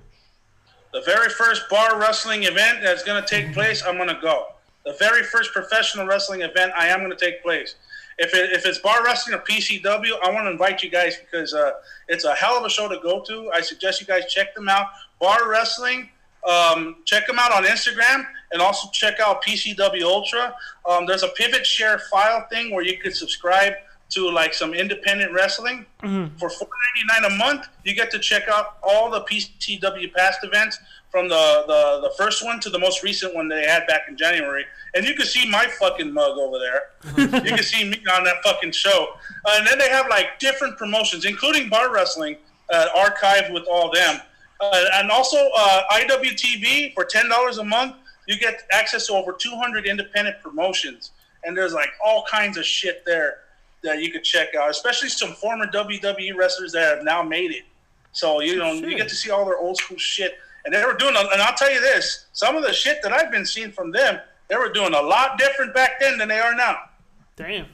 [0.96, 4.46] The very first bar wrestling event that's going to take place, I'm going to go.
[4.86, 7.74] The very first professional wrestling event, I am going to take place.
[8.16, 11.52] If, it, if it's bar wrestling or PCW, I want to invite you guys because
[11.52, 11.72] uh,
[12.08, 13.50] it's a hell of a show to go to.
[13.50, 14.86] I suggest you guys check them out.
[15.20, 16.08] Bar wrestling,
[16.48, 20.54] um, check them out on Instagram and also check out PCW Ultra.
[20.88, 23.74] Um, there's a Pivotshare file thing where you could subscribe
[24.10, 25.84] to like some independent wrestling
[26.38, 27.66] for four ninety nine a month.
[27.84, 30.78] You get to check out all the PCW past events
[31.10, 34.16] from the, the the first one to the most recent one they had back in
[34.16, 36.82] January, and you can see my fucking mug over there.
[37.44, 39.08] you can see me on that fucking show,
[39.44, 42.36] uh, and then they have like different promotions, including bar wrestling,
[42.72, 44.20] uh, archived with all them,
[44.60, 47.96] uh, and also uh, IWTV for ten dollars a month.
[48.28, 51.10] You get access to over two hundred independent promotions,
[51.42, 53.38] and there's like all kinds of shit there
[53.86, 57.64] that you could check out, especially some former WWE wrestlers that have now made it.
[58.12, 60.94] So you know you get to see all their old school shit, and they were
[60.94, 61.14] doing.
[61.16, 64.20] And I'll tell you this: some of the shit that I've been seeing from them,
[64.48, 66.76] they were doing a lot different back then than they are now.
[67.36, 67.66] Damn,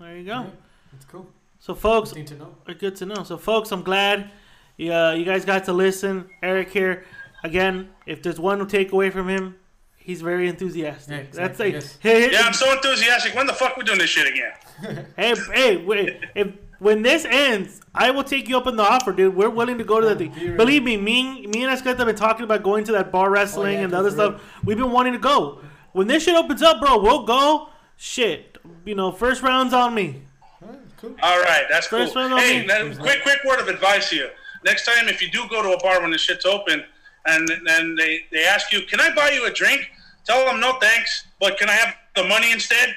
[0.00, 0.40] there you go.
[0.42, 0.46] Yeah,
[0.92, 1.26] That's cool.
[1.58, 2.54] So, folks, Need to know.
[2.68, 3.22] Uh, Good to know.
[3.22, 4.30] So, folks, I'm glad
[4.76, 6.28] yeah, you guys got to listen.
[6.42, 7.04] Eric here.
[7.44, 9.56] Again, if there's one takeaway from him,
[10.04, 11.10] he's very enthusiastic.
[11.10, 11.98] Yeah, That's exactly, a, yes.
[12.00, 13.34] hey, Yeah, I'm so enthusiastic.
[13.34, 15.06] When the fuck we doing this shit again?
[15.16, 16.20] hey, hey, wait.
[16.34, 16.48] If
[16.78, 19.34] when this ends, I will take you up on the offer, dude.
[19.34, 20.32] We're willing to go to that oh, thing.
[20.32, 20.56] ready.
[20.56, 23.76] Believe me, me, me and Escaleta have been talking about going to that bar wrestling
[23.76, 24.32] Oh, yeah, and the other real.
[24.32, 24.42] stuff.
[24.64, 25.60] We've been wanting to go.
[25.92, 27.68] When this shit opens up, bro, we'll go.
[27.96, 30.22] Shit, you know, first round's on me.
[30.60, 31.14] Alright, cool.
[31.22, 32.00] All right, that's cool.
[32.00, 32.66] First one on Hey, me.
[32.66, 34.30] now, quick, quick word of advice here.
[34.64, 36.84] Next time, if you do go to a bar when the shit's open,
[37.26, 39.90] and then they, they ask you, "Can I buy you a drink?"
[40.24, 42.94] Tell them, "No, thanks, but can I have the money instead?"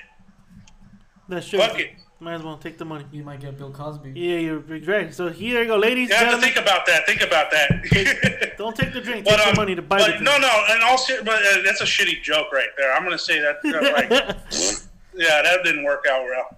[1.29, 1.59] That's true.
[1.59, 1.91] Fuck it.
[2.19, 3.05] Might as well take the money.
[3.11, 4.13] You might get Bill Cosby.
[4.15, 5.13] Yeah, you're right.
[5.13, 7.05] So here you go, ladies You and have to think about that.
[7.05, 8.55] Think about that.
[8.57, 9.23] Don't take the drink.
[9.23, 10.23] But, Take um, the money to buy but the drink.
[10.23, 12.91] no, no, and also, but uh, that's a shitty joke right there.
[12.93, 13.57] I'm gonna say that.
[13.63, 14.09] uh, like,
[15.13, 16.57] yeah, that didn't work out well.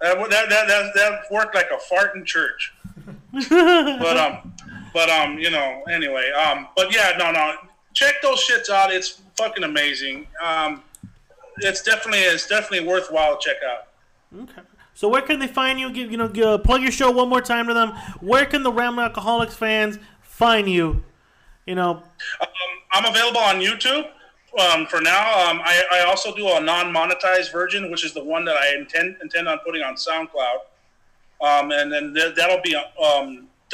[0.00, 2.74] That, that, that, that, that worked like a fart in church.
[3.48, 4.52] but um,
[4.96, 7.54] but um, you know, anyway, um, but yeah, no, no,
[7.92, 8.90] check those shits out.
[8.90, 10.26] It's fucking amazing.
[10.42, 10.82] Um,
[11.58, 13.88] it's definitely it's definitely worthwhile to check out.
[14.42, 14.66] Okay.
[14.94, 15.92] So where can they find you?
[15.92, 17.90] Give you know, give, plug your show one more time to them.
[18.20, 21.04] Where can the Ramble Alcoholics fans find you?
[21.66, 22.02] You know,
[22.40, 22.48] Um,
[22.92, 24.06] I'm available on YouTube
[24.58, 25.50] um, for now.
[25.50, 29.16] Um, I, I also do a non-monetized version, which is the one that I intend
[29.20, 30.60] intend on putting on SoundCloud,
[31.42, 32.74] um, and then th- that'll be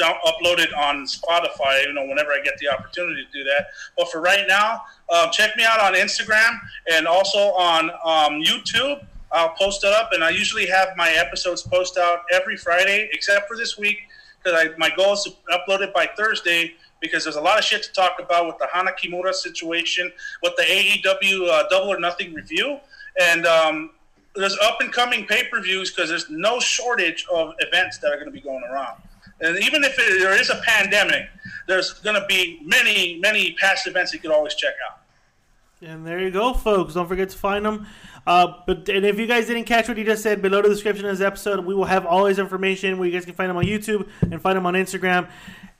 [0.01, 1.85] um, down, uploaded on Spotify.
[1.85, 3.67] You know, whenever I get the opportunity to do that.
[3.97, 6.59] But for right now, uh, check me out on Instagram
[6.91, 9.05] and also on um, YouTube.
[9.31, 13.47] I'll post it up, and I usually have my episodes post out every Friday, except
[13.47, 13.97] for this week
[14.43, 17.83] because my goal is to upload it by Thursday because there's a lot of shit
[17.83, 22.33] to talk about with the Hana Kimura situation, with the AEW uh, Double or Nothing
[22.33, 22.79] review,
[23.19, 23.91] and um,
[24.35, 28.15] there's up and coming pay per views because there's no shortage of events that are
[28.15, 29.01] going to be going around.
[29.41, 31.27] And even if it, there is a pandemic,
[31.67, 34.99] there's going to be many, many past events you could always check out.
[35.81, 36.93] And there you go, folks.
[36.93, 37.87] Don't forget to find them.
[38.25, 41.05] Uh, but and if you guys didn't catch what he just said, below the description
[41.05, 43.57] of this episode, we will have all his information where you guys can find him
[43.57, 45.29] on YouTube and find him on Instagram.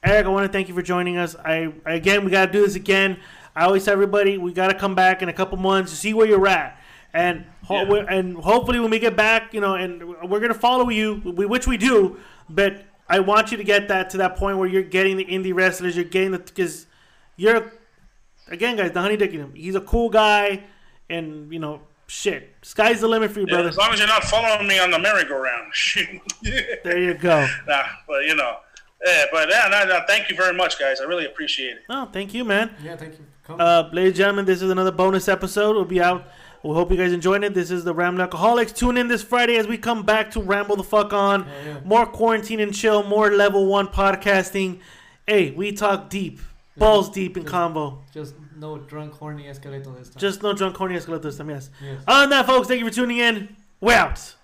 [0.03, 1.37] Eric, I want to thank you for joining us.
[1.37, 3.17] I again, we got to do this again.
[3.55, 6.13] I always tell everybody we got to come back in a couple months to see
[6.13, 6.77] where you're at,
[7.13, 8.05] and ho- Yeah.
[8.09, 11.65] and hopefully when we get back, you know, and we're gonna follow you, we, which
[11.65, 12.17] we do.
[12.49, 15.53] But I want you to get that to that point where you're getting the indie
[15.53, 16.85] wrestlers, you're getting the because
[17.35, 17.71] you're
[18.49, 20.63] again, guys, the honey dicking He's a cool guy,
[21.09, 23.69] and you know, shit, sky's the limit for you, Yeah, brother.
[23.69, 25.71] as long as you're not following me on the merry-go-round.
[26.83, 27.47] There you go.
[27.67, 28.57] nah, but you know,
[29.05, 31.01] yeah, but yeah, no, no, thank you very much, guys.
[31.01, 31.83] I really appreciate it.
[31.89, 32.75] Oh, thank you, man.
[32.83, 33.61] Yeah, thank you for.
[33.61, 35.75] Uh, ladies and gentlemen, this is another bonus episode.
[35.75, 36.25] We'll be out.
[36.63, 37.53] We hope you guys enjoyed it.
[37.53, 38.71] This is the Ramble Alcoholics.
[38.71, 41.45] Tune in this Friday as we come back to ramble the fuck on.
[41.65, 41.79] Yeah.
[41.83, 43.03] More quarantine and chill.
[43.03, 44.79] More level one podcasting.
[45.27, 46.39] Hey, we talk deep,
[46.77, 47.97] balls deep in Just- convo.
[48.13, 50.19] Just no drunk, horny Escaleta this time.
[50.19, 51.49] Just no drunk corny Escaleta this time.
[51.49, 51.69] Yes.
[51.83, 52.01] Yes.
[52.07, 53.55] Than that, folks, thank you for tuning in.
[53.81, 54.35] We're out.